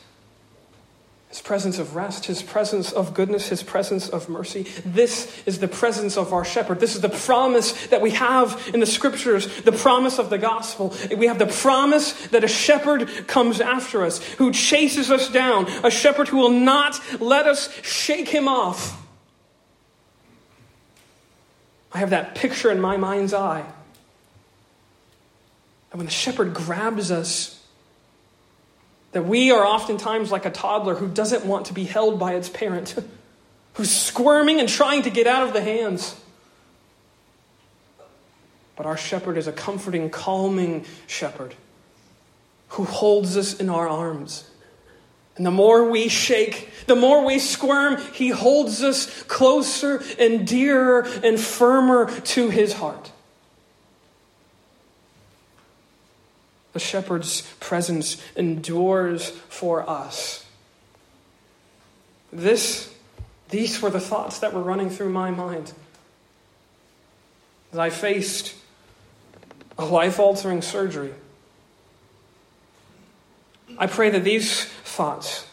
his 1.31 1.41
presence 1.41 1.79
of 1.79 1.95
rest, 1.95 2.27
His 2.27 2.43
presence 2.43 2.91
of 2.91 3.15
goodness, 3.15 3.49
His 3.49 3.63
presence 3.63 4.09
of 4.09 4.29
mercy. 4.29 4.65
This 4.85 5.41
is 5.47 5.61
the 5.61 5.69
presence 5.69 6.17
of 6.17 6.33
our 6.33 6.45
shepherd. 6.45 6.81
This 6.81 6.97
is 6.97 7.03
the 7.03 7.09
promise 7.09 7.87
that 7.87 8.01
we 8.01 8.11
have 8.11 8.71
in 8.75 8.81
the 8.81 8.87
scriptures, 8.87 9.63
the 9.63 9.71
promise 9.71 10.19
of 10.19 10.29
the 10.29 10.39
gospel. 10.39 10.93
We 11.17 11.29
have 11.29 11.39
the 11.39 11.47
promise 11.47 12.27
that 12.29 12.43
a 12.43 12.49
shepherd 12.49 13.29
comes 13.29 13.61
after 13.61 14.03
us, 14.03 14.21
who 14.35 14.53
chases 14.53 15.09
us 15.09 15.31
down, 15.31 15.67
a 15.85 15.91
shepherd 15.91 16.27
who 16.27 16.39
will 16.39 16.51
not 16.51 17.01
let 17.21 17.47
us 17.47 17.73
shake 17.85 18.29
him 18.29 18.49
off. 18.49 19.01
I 21.93 21.99
have 21.99 22.11
that 22.11 22.35
picture 22.35 22.73
in 22.73 22.81
my 22.81 22.97
mind's 22.97 23.35
eye. 23.35 23.65
And 25.91 25.99
when 25.99 26.07
the 26.07 26.13
shepherd 26.13 26.55
grabs 26.55 27.11
us, 27.11 27.61
that 29.13 29.27
we 29.27 29.51
are 29.51 29.67
oftentimes 29.67 30.31
like 30.31 30.45
a 30.45 30.51
toddler 30.51 30.95
who 30.95 31.09
doesn't 31.09 31.45
want 31.45 31.67
to 31.67 31.75
be 31.75 31.85
held 31.85 32.19
by 32.19 32.35
its 32.35 32.49
parent, 32.49 32.95
who's 33.75 33.91
squirming 33.91 34.61
and 34.61 34.69
trying 34.69 35.03
to 35.03 35.11
get 35.11 35.27
out 35.27 35.47
of 35.47 35.53
the 35.53 35.61
hands. 35.61 36.21
But 38.77 38.87
our 38.87 38.97
shepherd 38.97 39.37
is 39.37 39.47
a 39.47 39.53
comforting, 39.53 40.11
calming 40.11 40.87
shepherd 41.07 41.55
who 42.71 42.85
holds 42.85 43.37
us 43.37 43.55
in 43.55 43.69
our 43.69 43.89
arms. 43.89 44.49
And 45.37 45.45
the 45.45 45.51
more 45.51 45.91
we 45.91 46.09
shake, 46.09 46.69
the 46.87 46.97
more 46.97 47.25
we 47.25 47.39
squirm, 47.39 48.01
he 48.13 48.29
holds 48.29 48.83
us 48.83 49.23
closer 49.25 50.03
and 50.19 50.47
dearer 50.47 51.01
and 51.23 51.39
firmer 51.39 52.11
to 52.21 52.51
his 52.51 52.75
heart. 52.75 53.11
The 56.73 56.79
shepherd's 56.79 57.43
presence 57.59 58.23
endures 58.37 59.31
for 59.31 59.89
us. 59.89 60.47
This, 62.33 62.95
these 63.49 63.83
were 63.83 63.91
the 63.91 64.01
thoughts 64.01 64.39
that 64.39 64.53
were 64.53 64.63
running 64.63 64.89
through 64.89 65.11
my 65.11 65.31
mind 65.31 65.73
as 67.73 67.79
I 67.79 67.91
faced 67.91 68.55
a 69.79 69.85
life 69.85 70.19
altering 70.19 70.63
surgery. 70.63 71.15
I 73.79 73.87
pray 73.87 74.11
that 74.11 74.25
these 74.25 74.65
thoughts 74.65 75.47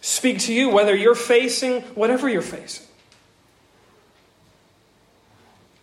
speak 0.00 0.40
to 0.40 0.52
you, 0.52 0.68
whether 0.68 0.94
you're 0.94 1.14
facing 1.14 1.82
whatever 1.94 2.28
you're 2.28 2.42
facing. 2.42 2.86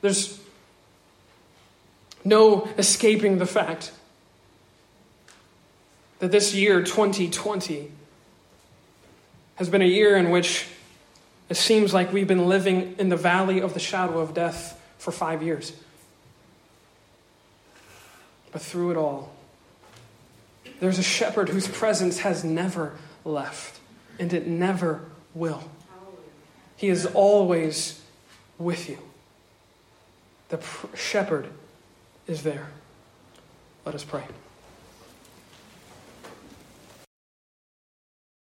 There's 0.01 0.38
no 2.23 2.67
escaping 2.77 3.37
the 3.37 3.45
fact 3.45 3.91
that 6.19 6.31
this 6.31 6.53
year, 6.53 6.83
2020, 6.83 7.91
has 9.55 9.69
been 9.69 9.81
a 9.81 9.85
year 9.85 10.17
in 10.17 10.29
which 10.29 10.67
it 11.49 11.57
seems 11.57 11.93
like 11.93 12.13
we've 12.13 12.27
been 12.27 12.47
living 12.47 12.95
in 12.99 13.09
the 13.09 13.17
valley 13.17 13.59
of 13.59 13.73
the 13.73 13.79
shadow 13.79 14.19
of 14.19 14.33
death 14.33 14.79
for 14.97 15.11
five 15.11 15.41
years. 15.41 15.73
But 18.51 18.61
through 18.61 18.91
it 18.91 18.97
all, 18.97 19.33
there's 20.79 20.99
a 20.99 21.03
shepherd 21.03 21.49
whose 21.49 21.67
presence 21.67 22.19
has 22.19 22.43
never 22.43 22.93
left, 23.25 23.79
and 24.17 24.31
it 24.33 24.47
never 24.47 25.01
will. 25.33 25.63
He 26.77 26.89
is 26.89 27.05
always 27.05 28.01
with 28.57 28.89
you. 28.89 28.97
The 30.49 30.59
shepherd 30.95 31.49
is 32.29 32.43
there. 32.43 32.67
Let 33.85 33.95
us 33.95 34.03
pray. 34.03 34.23